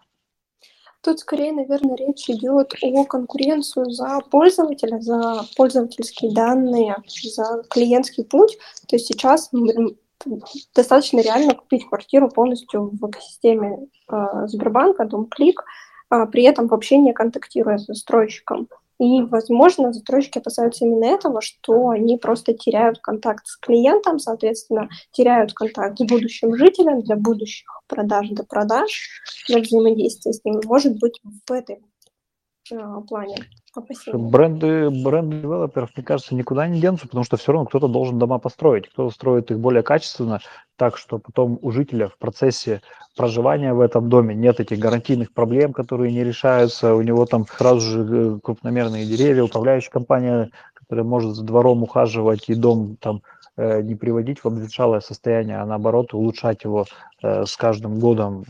Тут 1.06 1.20
скорее, 1.20 1.52
наверное, 1.52 1.96
речь 1.96 2.28
идет 2.32 2.74
о 2.82 3.06
конкуренцию 3.06 3.92
за 3.92 4.22
пользователя, 4.32 5.00
за 5.00 5.44
пользовательские 5.56 6.34
данные, 6.34 6.96
за 7.06 7.62
клиентский 7.70 8.24
путь. 8.24 8.58
То 8.88 8.96
есть 8.96 9.06
сейчас 9.06 9.52
достаточно 10.74 11.20
реально 11.20 11.54
купить 11.54 11.88
квартиру 11.88 12.28
полностью 12.30 12.90
в 12.90 13.08
экосистеме 13.08 13.88
э, 14.10 14.48
Сбербанка, 14.48 15.06
Дом 15.06 15.28
Клик, 15.28 15.64
э, 16.10 16.26
при 16.26 16.42
этом 16.42 16.66
вообще 16.66 16.98
не 16.98 17.14
контактируя 17.14 17.78
с 17.78 17.86
застройщиком. 17.86 18.68
И, 19.00 19.22
возможно, 19.24 19.92
застройщики 19.92 20.38
опасаются 20.38 20.86
именно 20.86 21.06
этого, 21.06 21.42
что 21.42 21.90
они 21.90 22.18
просто 22.18 22.54
теряют 22.54 23.00
контакт 23.00 23.46
с 23.46 23.58
клиентом, 23.58 24.20
соответственно, 24.20 24.90
теряют 25.12 25.54
контакт 25.54 26.00
с 26.00 26.04
будущим 26.06 26.56
жителем 26.56 27.02
для 27.02 27.18
будущих 27.18 27.68
продаж 27.88 28.30
до 28.30 28.44
продаж, 28.44 29.10
для 29.48 29.60
взаимодействия 29.60 30.34
с 30.34 30.44
ним. 30.46 30.62
Может 30.66 30.98
быть, 31.00 31.20
в 31.24 31.52
этой 31.52 31.80
плане 33.08 33.36
опасения. 33.73 34.17
Бренды, 34.17 34.89
бренды 34.89 35.41
девелоперов, 35.41 35.91
мне 35.95 36.04
кажется, 36.04 36.36
никуда 36.36 36.67
не 36.67 36.80
денутся, 36.80 37.08
потому 37.08 37.23
что 37.23 37.38
все 37.38 37.51
равно 37.51 37.67
кто-то 37.67 37.88
должен 37.88 38.19
дома 38.19 38.39
построить. 38.39 38.89
Кто-то 38.89 39.13
строит 39.13 39.51
их 39.51 39.60
более 39.60 39.84
качественно, 39.84 40.39
так 40.75 40.97
что 40.97 41.19
потом 41.19 41.60
у 41.62 41.71
жителя 41.71 42.08
в 42.08 42.17
процессе 42.17 42.82
проживания 43.15 43.73
в 43.73 43.80
этом 43.80 44.10
доме 44.10 44.36
нет 44.36 44.60
этих 44.60 44.80
гарантийных 44.80 45.34
проблем, 45.34 45.73
которые 45.73 46.12
не 46.12 46.23
решаются. 46.23 46.95
У 46.95 47.01
него 47.01 47.25
там 47.25 47.45
сразу 47.47 47.80
же 47.80 47.99
э, 48.01 48.39
крупномерные 48.43 49.06
деревья, 49.06 49.43
управляющая 49.43 49.91
компания, 49.91 50.51
которая 50.73 51.06
может 51.06 51.36
за 51.36 51.43
двором 51.43 51.84
ухаживать 51.84 52.49
и 52.49 52.56
дом 52.56 52.97
там 52.97 53.21
э, 53.58 53.82
не 53.82 53.95
приводить 53.95 54.43
в 54.43 54.47
обветшалое 54.47 54.99
состояние, 54.99 55.58
а 55.58 55.65
наоборот 55.65 56.13
улучшать 56.13 56.63
его 56.63 56.86
э, 57.23 57.45
с 57.45 57.56
каждым 57.56 57.99
годом 57.99 58.43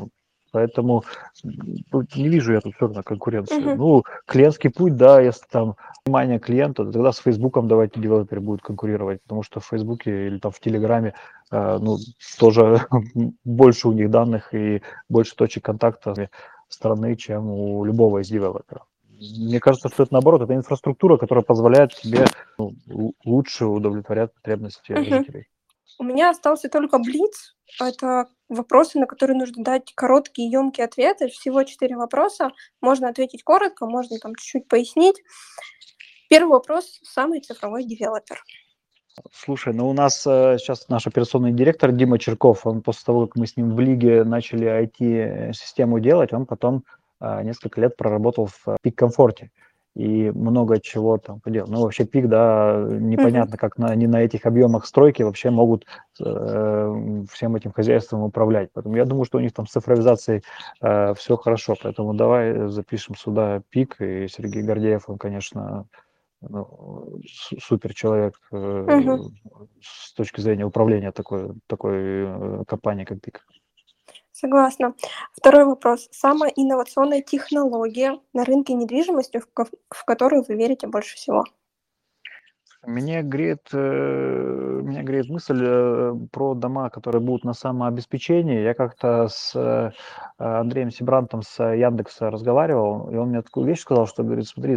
Поэтому 0.56 1.04
не 1.44 2.30
вижу 2.30 2.54
я 2.54 2.62
тут 2.62 2.76
все 2.76 2.86
равно 2.86 3.04
конкуренции. 3.04 3.62
Uh-huh. 3.62 3.76
Ну, 3.76 4.04
клиентский 4.26 4.70
путь, 4.70 4.96
да, 4.96 5.20
если 5.20 5.44
там 5.52 5.76
внимание 6.06 6.40
клиента, 6.40 6.90
тогда 6.90 7.12
с 7.12 7.18
Фейсбуком 7.18 7.68
давайте 7.68 8.00
девелопер 8.00 8.40
будет 8.40 8.62
конкурировать, 8.62 9.22
потому 9.24 9.44
что 9.44 9.60
в 9.60 9.66
Фейсбуке 9.66 10.28
или 10.28 10.40
там 10.40 10.54
в 10.54 10.62
Телеграме, 10.62 11.14
э, 11.52 11.78
ну, 11.82 11.98
тоже 12.40 12.88
больше 13.44 13.90
у 13.90 13.92
них 13.92 14.10
данных 14.10 14.54
и 14.54 14.82
больше 15.10 15.36
точек 15.36 15.66
контакта 15.66 16.30
страны, 16.70 17.18
чем 17.18 17.50
у 17.52 17.84
любого 17.84 18.20
из 18.20 18.30
девелоперов. 18.30 18.84
Мне 19.20 19.60
кажется, 19.60 19.90
что 19.90 20.04
это 20.04 20.14
наоборот, 20.14 20.42
это 20.42 20.56
инфраструктура, 20.56 21.18
которая 21.18 21.44
позволяет 21.44 21.94
тебе 21.96 22.28
ну, 22.58 22.72
лучше 23.26 23.66
удовлетворять 23.66 24.34
потребности 24.34 24.94
uh-huh. 24.94 25.04
жителей. 25.04 25.48
У 25.98 26.04
меня 26.04 26.30
остался 26.30 26.70
только 26.70 26.98
Блиц. 26.98 27.56
Это 27.82 28.28
вопросы, 28.50 29.00
на 29.00 29.08
которые 29.08 29.38
нужно 29.38 29.64
дать 29.64 29.94
короткие, 29.96 30.50
емкие 30.50 30.86
ответы. 30.86 31.28
Всего 31.28 31.64
четыре 31.64 31.96
вопроса. 31.96 32.52
Можно 32.82 33.10
ответить 33.10 33.44
коротко, 33.44 33.86
можно 33.86 34.18
там 34.20 34.36
чуть-чуть 34.36 34.68
пояснить. 34.68 35.22
Первый 36.30 36.50
вопрос. 36.50 37.00
Самый 37.04 37.42
цифровой 37.42 37.84
девелопер. 37.84 38.42
Слушай, 39.32 39.74
ну 39.74 39.90
у 39.90 39.94
нас 39.94 40.28
э, 40.28 40.58
сейчас 40.60 40.90
наш 40.90 41.08
операционный 41.08 41.54
директор 41.54 41.92
Дима 41.94 42.20
Черков, 42.20 42.66
он 42.66 42.82
после 42.82 43.06
того, 43.06 43.28
как 43.28 43.38
мы 43.38 43.48
с 43.48 43.56
ним 43.56 43.74
в 43.74 43.80
лиге 43.80 44.26
начали 44.26 44.68
IT-систему 44.68 46.02
делать, 46.02 46.34
он 46.34 46.46
потом 46.46 46.84
э, 47.22 47.44
несколько 47.44 47.80
лет 47.80 47.96
проработал 47.96 48.48
в 48.48 48.78
пик-комфорте. 48.82 49.52
И 49.96 50.30
много 50.32 50.82
чего 50.82 51.18
там 51.18 51.40
поделать. 51.40 51.70
Ну, 51.70 51.82
вообще 51.82 52.06
пик, 52.06 52.28
да, 52.28 52.86
непонятно, 52.90 53.58
как 53.58 53.78
на, 53.78 53.88
они 53.88 54.08
на 54.08 54.22
этих 54.22 54.46
объемах 54.46 54.86
стройки 54.86 55.24
вообще 55.24 55.52
могут 55.52 55.86
э, 56.20 57.24
всем 57.32 57.56
этим 57.56 57.72
хозяйством 57.72 58.24
управлять. 58.24 58.72
Поэтому 58.74 58.98
я 58.98 59.06
думаю, 59.06 59.24
что 59.24 59.38
у 59.38 59.42
них 59.42 59.54
там 59.54 59.66
с 59.66 59.72
цифровизацией 59.72 60.44
э, 60.82 61.14
все 61.14 61.38
хорошо. 61.38 61.76
Поэтому 61.82 62.14
давай 62.14 62.68
запишем 62.68 63.16
сюда 63.16 63.62
пик. 63.70 63.96
И 64.02 64.28
Сергей 64.28 64.64
Гордеев, 64.64 65.10
он, 65.10 65.18
конечно, 65.18 65.86
ну, 66.42 67.22
супер 67.60 67.94
человек 67.94 68.40
э, 68.52 68.58
угу. 68.58 69.32
с 69.82 70.14
точки 70.14 70.42
зрения 70.42 70.66
управления 70.66 71.12
такой, 71.12 71.54
такой 71.68 71.96
э, 71.96 72.64
компанией, 72.68 73.06
как 73.06 73.22
пик. 73.22 73.46
Согласна. 74.36 74.96
Второй 75.32 75.64
вопрос. 75.64 76.10
Самая 76.12 76.52
инновационная 76.54 77.22
технология 77.22 78.20
на 78.34 78.44
рынке 78.44 78.74
недвижимости, 78.74 79.40
в, 79.40 80.04
которую 80.06 80.44
вы 80.46 80.56
верите 80.56 80.88
больше 80.88 81.16
всего? 81.16 81.46
Меня 82.86 83.22
греет, 83.24 83.70
э, 83.72 83.78
меня 83.78 85.04
греет 85.04 85.30
мысль 85.30 85.64
э, 85.66 86.14
про 86.34 86.54
дома, 86.54 86.90
которые 86.90 87.22
будут 87.22 87.46
на 87.46 87.54
самообеспечении. 87.54 88.62
Я 88.62 88.74
как-то 88.74 89.30
с 89.30 89.56
э, 89.56 89.92
Андреем 90.38 90.92
Сибрантом 90.92 91.42
с 91.42 91.64
Яндекса 91.64 92.30
разговаривал, 92.30 93.10
и 93.12 93.16
он 93.16 93.30
мне 93.30 93.42
такую 93.42 93.66
вещь 93.66 93.80
сказал, 93.80 94.06
что 94.06 94.24
говорит, 94.24 94.48
смотри, 94.48 94.76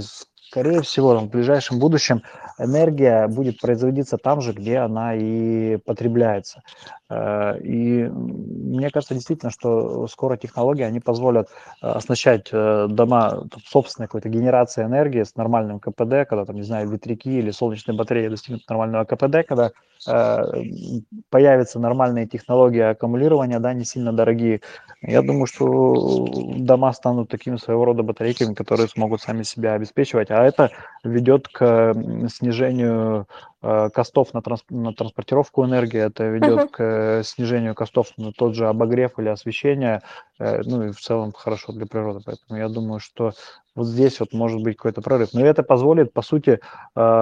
скорее 0.51 0.81
всего, 0.83 1.15
там, 1.15 1.29
в 1.29 1.31
ближайшем 1.31 1.79
будущем 1.79 2.23
энергия 2.59 3.29
будет 3.29 3.61
производиться 3.61 4.17
там 4.17 4.41
же, 4.41 4.53
где 4.53 4.79
она 4.79 5.15
и 5.15 5.77
потребляется. 5.77 6.63
Э, 7.11 7.59
и 7.61 8.05
мне 8.09 8.91
кажется 8.91 9.15
действительно, 9.15 9.51
что 9.51 10.07
скоро 10.09 10.37
технологии, 10.37 10.83
они 10.83 11.01
позволят 11.01 11.49
э, 11.83 11.87
оснащать 11.87 12.49
э, 12.53 12.87
дома 12.89 13.45
собственной 13.67 14.07
какой-то 14.07 14.29
генерацией 14.29 14.87
энергии 14.87 15.23
с 15.23 15.37
нормальным 15.37 15.81
КПД, 15.81 16.27
когда, 16.29 16.45
там, 16.45 16.57
не 16.57 16.63
знаю, 16.63 16.89
ветряки 16.89 17.39
или 17.39 17.51
солнечные 17.51 17.97
батареи 17.97 18.29
достигнут 18.29 18.69
нормального 18.69 19.05
КПД, 19.05 19.47
когда 19.47 19.73
появятся 20.05 21.79
нормальные 21.79 22.27
технологии 22.27 22.81
аккумулирования, 22.81 23.59
да, 23.59 23.75
не 23.75 23.85
сильно 23.85 24.13
дорогие. 24.13 24.61
Я 25.03 25.23
думаю, 25.23 25.47
что 25.47 26.27
дома 26.57 26.93
станут 26.93 27.29
такими 27.29 27.57
своего 27.57 27.85
рода 27.85 28.03
батарейками, 28.03 28.55
которые 28.55 28.89
смогут 28.89 29.23
сами 29.23 29.43
себя 29.43 29.75
обеспечивать, 29.75 30.31
а 30.31 30.45
это 30.45 30.71
ведет 31.05 31.49
к 31.49 31.95
снижению 32.29 33.27
Э, 33.58 33.58
костов 33.61 34.35
на, 34.35 34.43
транс, 34.43 34.63
на 34.71 34.93
транспортировку 34.93 35.65
энергии, 35.65 35.99
это 35.99 36.29
ведет 36.29 36.59
uh-huh. 36.59 36.69
к 36.69 36.83
э, 36.83 37.23
снижению 37.25 37.75
костов 37.75 38.13
на 38.17 38.33
тот 38.33 38.55
же 38.55 38.69
обогрев 38.69 39.19
или 39.19 39.29
освещение, 39.29 40.03
э, 40.39 40.63
ну 40.65 40.85
и 40.85 40.93
в 40.93 41.01
целом 41.01 41.33
хорошо 41.33 41.73
для 41.73 41.87
природы. 41.87 42.21
Поэтому 42.25 42.59
я 42.59 42.69
думаю, 42.69 43.01
что 43.01 43.33
вот 43.75 43.87
здесь 43.87 44.21
вот 44.21 44.33
может 44.33 44.63
быть 44.63 44.77
какой-то 44.77 45.03
прорыв. 45.03 45.31
Но 45.33 45.45
это 45.45 45.63
позволит, 45.63 46.13
по 46.13 46.23
сути, 46.23 46.61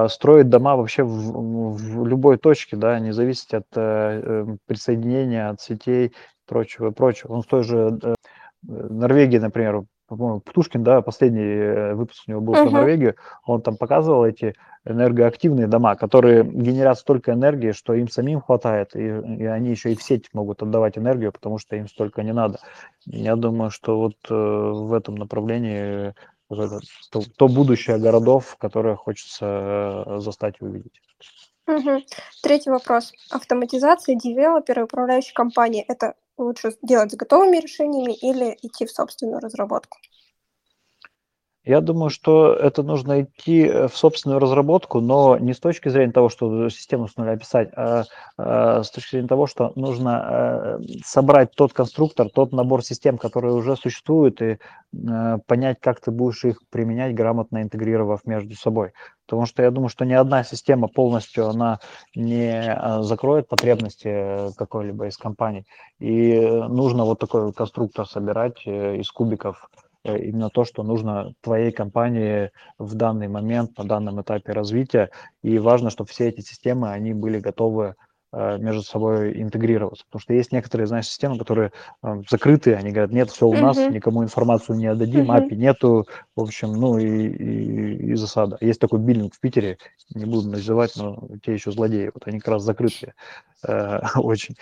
строить 0.08 0.48
дома 0.48 0.76
вообще 0.76 1.02
в, 1.04 1.74
в 1.74 2.06
любой 2.06 2.38
точке, 2.38 2.76
да, 2.76 2.98
не 2.98 3.12
зависеть 3.12 3.52
от 3.52 3.68
присоединения, 3.70 5.50
от 5.50 5.60
сетей 5.60 6.06
и 6.06 6.12
прочего, 6.46 6.92
прочего. 6.92 7.32
Он 7.32 7.42
в 7.42 7.46
той 7.46 7.62
же 7.62 7.98
Норвегии, 8.62 9.38
например, 9.38 9.84
по-моему, 10.06 10.40
Птушкин, 10.40 10.82
да, 10.82 11.02
последний 11.02 11.94
выпуск 11.94 12.24
у 12.26 12.30
него 12.30 12.40
был 12.40 12.54
uh-huh. 12.54 12.64
про 12.64 12.70
Норвегию, 12.70 13.16
он 13.44 13.62
там 13.62 13.76
показывал 13.76 14.24
эти 14.24 14.54
энергоактивные 14.84 15.66
дома, 15.66 15.96
которые 15.96 16.44
генерят 16.44 16.98
столько 16.98 17.32
энергии, 17.32 17.72
что 17.72 17.94
им 17.94 18.08
самим 18.08 18.40
хватает, 18.40 18.94
и, 18.94 19.00
и 19.00 19.44
они 19.44 19.70
еще 19.70 19.92
и 19.92 19.96
в 19.96 20.02
сеть 20.02 20.28
могут 20.32 20.62
отдавать 20.62 20.96
энергию, 20.96 21.32
потому 21.32 21.58
что 21.58 21.76
им 21.76 21.88
столько 21.88 22.22
не 22.22 22.32
надо. 22.32 22.60
Я 23.04 23.36
думаю, 23.36 23.70
что 23.70 23.98
вот 23.98 24.16
э, 24.30 24.34
в 24.34 24.92
этом 24.92 25.16
направлении 25.16 26.14
это, 26.50 26.80
то, 27.10 27.22
то 27.36 27.48
будущее 27.48 27.98
городов, 27.98 28.56
которое 28.58 28.94
хочется 28.94 30.04
э, 30.06 30.18
застать 30.20 30.56
и 30.60 30.64
увидеть. 30.64 31.00
Угу. 31.66 32.02
Третий 32.42 32.70
вопрос. 32.70 33.12
Автоматизация, 33.30 34.14
девелоперы, 34.14 34.84
управляющие 34.84 35.34
компании– 35.34 35.84
это 35.88 36.14
лучше 36.36 36.72
делать 36.82 37.12
с 37.12 37.16
готовыми 37.16 37.58
решениями 37.58 38.12
или 38.12 38.56
идти 38.62 38.86
в 38.86 38.90
собственную 38.90 39.40
разработку? 39.40 39.98
Я 41.66 41.80
думаю, 41.80 42.10
что 42.10 42.52
это 42.52 42.84
нужно 42.84 43.22
идти 43.22 43.64
э, 43.64 43.88
в 43.88 43.96
собственную 43.96 44.38
разработку, 44.38 45.00
но 45.00 45.36
не 45.36 45.52
с 45.52 45.58
точки 45.58 45.88
зрения 45.88 46.12
того, 46.12 46.28
что 46.28 46.68
систему 46.68 47.08
с 47.08 47.16
нуля 47.16 47.32
описать, 47.32 47.70
а, 47.74 48.04
а 48.38 48.84
с 48.84 48.90
точки 48.92 49.10
зрения 49.16 49.26
того, 49.26 49.48
что 49.48 49.72
нужно 49.74 50.76
а, 50.76 50.80
собрать 51.04 51.50
тот 51.56 51.72
конструктор, 51.72 52.30
тот 52.30 52.52
набор 52.52 52.84
систем, 52.84 53.18
которые 53.18 53.52
уже 53.52 53.74
существуют, 53.74 54.40
и 54.42 54.58
а, 55.08 55.38
понять, 55.38 55.78
как 55.80 56.00
ты 56.00 56.12
будешь 56.12 56.44
их 56.44 56.60
применять, 56.70 57.16
грамотно 57.16 57.60
интегрировав 57.62 58.24
между 58.26 58.54
собой. 58.54 58.92
Потому 59.26 59.46
что 59.46 59.62
я 59.62 59.70
думаю, 59.70 59.88
что 59.88 60.04
ни 60.04 60.12
одна 60.12 60.44
система 60.44 60.88
полностью 60.88 61.48
она 61.48 61.80
не 62.14 62.50
а, 62.50 63.02
закроет 63.02 63.48
потребности 63.48 64.54
какой-либо 64.56 65.08
из 65.08 65.16
компаний. 65.16 65.64
И 65.98 66.38
нужно 66.40 67.04
вот 67.04 67.18
такой 67.18 67.52
конструктор 67.52 68.06
собирать 68.06 68.62
э, 68.66 68.96
из 68.98 69.10
кубиков 69.10 69.68
э, 70.04 70.18
именно 70.18 70.48
то, 70.48 70.64
что 70.64 70.82
нужно 70.82 71.32
твоей 71.40 71.72
компании 71.72 72.50
в 72.78 72.94
данный 72.94 73.28
момент, 73.28 73.76
на 73.78 73.84
данном 73.84 74.20
этапе 74.22 74.52
развития. 74.52 75.10
И 75.42 75.58
важно, 75.58 75.90
чтобы 75.90 76.10
все 76.10 76.28
эти 76.28 76.40
системы, 76.40 76.90
они 76.90 77.12
были 77.12 77.40
готовы 77.40 77.86
Э, 77.86 77.94
между 78.58 78.82
собой 78.82 79.40
интегрироваться. 79.40 80.04
Потому 80.06 80.20
что 80.20 80.34
есть 80.34 80.52
некоторые, 80.52 80.86
знаешь, 80.86 81.06
системы, 81.06 81.38
которые 81.38 81.72
э, 82.02 82.22
закрытые, 82.28 82.76
они 82.76 82.90
говорят, 82.90 83.12
нет, 83.12 83.30
все 83.30 83.46
у 83.46 83.54
нас, 83.54 83.78
uh-huh. 83.78 83.92
никому 83.92 84.22
информацию 84.22 84.76
не 84.76 84.86
отдадим. 84.86 85.30
API 85.30 85.54
нету, 85.54 86.06
в 86.34 86.42
общем, 86.42 86.72
ну 86.72 86.98
и, 86.98 87.06
и, 87.06 88.12
и 88.12 88.14
засада. 88.14 88.58
Есть 88.60 88.80
такой 88.80 89.00
биллинг 89.00 89.34
в 89.34 89.40
Питере, 89.40 89.78
не 90.14 90.24
буду 90.24 90.48
называть, 90.48 90.92
но 90.96 91.28
те 91.42 91.54
еще 91.54 91.70
злодеи, 91.70 92.10
вот 92.12 92.26
они 92.26 92.38
как 92.40 92.48
раз 92.48 92.62
закрытые 92.62 93.14
э, 93.55 93.55
очень. 94.14 94.56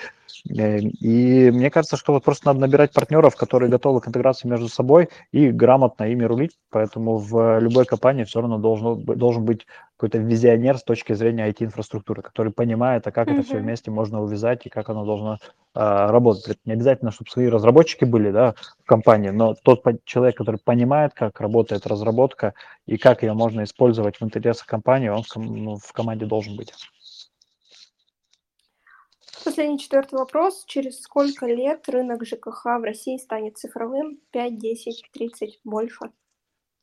Э, 0.50 0.78
и 0.78 1.50
мне 1.50 1.70
кажется, 1.70 1.96
что 1.96 2.12
вот 2.12 2.24
просто 2.24 2.46
надо 2.46 2.60
набирать 2.60 2.92
партнеров, 2.92 3.36
которые 3.36 3.70
готовы 3.70 4.00
к 4.00 4.08
интеграции 4.08 4.48
между 4.48 4.68
собой 4.68 5.08
и 5.32 5.50
грамотно 5.50 6.04
ими 6.04 6.24
рулить, 6.24 6.58
поэтому 6.70 7.18
в 7.18 7.58
любой 7.60 7.84
компании 7.84 8.24
все 8.24 8.40
равно 8.40 8.58
должен, 8.58 9.02
должен 9.04 9.44
быть 9.44 9.66
какой-то 9.96 10.18
визионер 10.18 10.76
с 10.76 10.82
точки 10.82 11.12
зрения 11.12 11.48
IT-инфраструктуры, 11.48 12.20
который 12.20 12.52
понимает, 12.52 13.06
а 13.06 13.12
как 13.12 13.28
mm-hmm. 13.28 13.32
это 13.32 13.42
все 13.42 13.58
вместе 13.58 13.90
можно 13.90 14.22
увязать 14.22 14.66
и 14.66 14.68
как 14.68 14.90
оно 14.90 15.04
должно 15.04 15.38
а, 15.72 16.10
работать. 16.10 16.48
Это 16.48 16.60
не 16.64 16.72
обязательно, 16.72 17.12
чтобы 17.12 17.30
свои 17.30 17.48
разработчики 17.48 18.04
были 18.04 18.30
да, 18.32 18.54
в 18.82 18.86
компании, 18.86 19.30
но 19.30 19.54
тот 19.54 19.84
человек, 20.04 20.36
который 20.36 20.58
понимает, 20.62 21.14
как 21.14 21.40
работает 21.40 21.86
разработка 21.86 22.54
и 22.86 22.98
как 22.98 23.22
ее 23.22 23.34
можно 23.34 23.62
использовать 23.62 24.20
в 24.20 24.24
интересах 24.24 24.66
компании, 24.66 25.08
он 25.08 25.22
ну, 25.36 25.76
в 25.76 25.92
команде 25.92 26.26
должен 26.26 26.56
быть. 26.56 26.72
Последний 29.44 29.78
четвертый 29.78 30.18
вопрос. 30.18 30.64
Через 30.66 31.02
сколько 31.02 31.46
лет 31.46 31.86
рынок 31.88 32.24
ЖКХ 32.24 32.64
в 32.64 32.82
России 32.82 33.18
станет 33.18 33.58
цифровым? 33.58 34.18
5, 34.30 34.58
10, 34.58 35.10
30, 35.12 35.60
больше? 35.64 36.10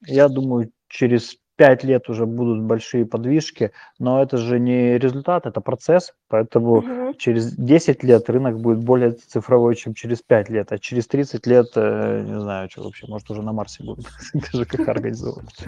Я 0.05 0.30
думаю, 0.30 0.72
через 0.88 1.38
пять 1.55 1.84
лет 1.84 2.09
уже 2.09 2.26
будут 2.26 2.64
большие 2.64 3.05
подвижки, 3.05 3.72
но 3.99 4.22
это 4.22 4.38
же 4.38 4.59
не 4.59 4.97
результат, 4.97 5.45
это 5.45 5.59
процесс, 5.62 6.14
поэтому 6.28 6.78
угу. 6.78 7.14
через 7.16 7.53
10 7.55 8.03
лет 8.03 8.30
рынок 8.30 8.59
будет 8.59 8.80
более 8.80 9.12
цифровой, 9.12 9.76
чем 9.76 9.93
через 9.93 10.22
5 10.22 10.49
лет, 10.49 10.72
а 10.72 10.78
через 10.78 11.07
30 11.07 11.45
лет, 11.47 11.68
э, 11.76 12.24
не 12.28 12.39
знаю, 12.39 12.70
что 12.70 12.84
вообще, 12.84 13.07
может 13.07 13.30
уже 13.30 13.41
на 13.41 13.53
Марсе 13.53 13.84
будет 13.84 14.07
ЖКХ 14.53 14.88
организовывать. 14.88 15.66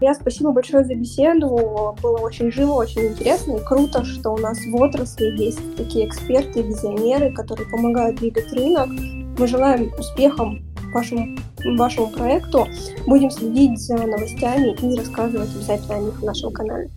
Я 0.00 0.14
спасибо 0.14 0.50
большое 0.52 0.84
за 0.84 0.94
беседу. 0.94 1.94
Было 2.02 2.18
очень 2.18 2.50
живо, 2.50 2.72
очень 2.72 3.08
интересно. 3.08 3.56
И 3.56 3.64
круто, 3.64 4.02
что 4.02 4.30
у 4.30 4.38
нас 4.38 4.58
в 4.58 4.74
отрасли 4.76 5.26
есть 5.36 5.76
такие 5.76 6.08
эксперты, 6.08 6.62
визионеры, 6.62 7.34
которые 7.34 7.68
помогают 7.68 8.16
двигать 8.16 8.50
рынок. 8.52 8.88
Мы 9.38 9.46
желаем 9.46 9.92
успехам 9.98 10.62
вашему, 10.94 11.36
вашему 11.76 12.08
проекту. 12.08 12.66
Будем 13.06 13.30
следить 13.30 13.78
за 13.78 13.98
новостями 13.98 14.74
и 14.80 14.96
рассказывать 14.96 15.54
обязательно 15.54 15.96
о 15.96 16.00
них 16.00 16.18
в 16.18 16.24
нашем 16.24 16.50
канале. 16.52 16.88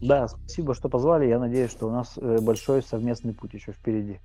Да, 0.00 0.26
спасибо, 0.28 0.74
что 0.74 0.88
позвали. 0.88 1.26
Я 1.26 1.38
надеюсь, 1.38 1.70
что 1.70 1.88
у 1.88 1.90
нас 1.90 2.14
э, 2.16 2.38
большой 2.40 2.82
совместный 2.82 3.34
путь 3.34 3.52
еще 3.52 3.72
впереди. 3.72 4.18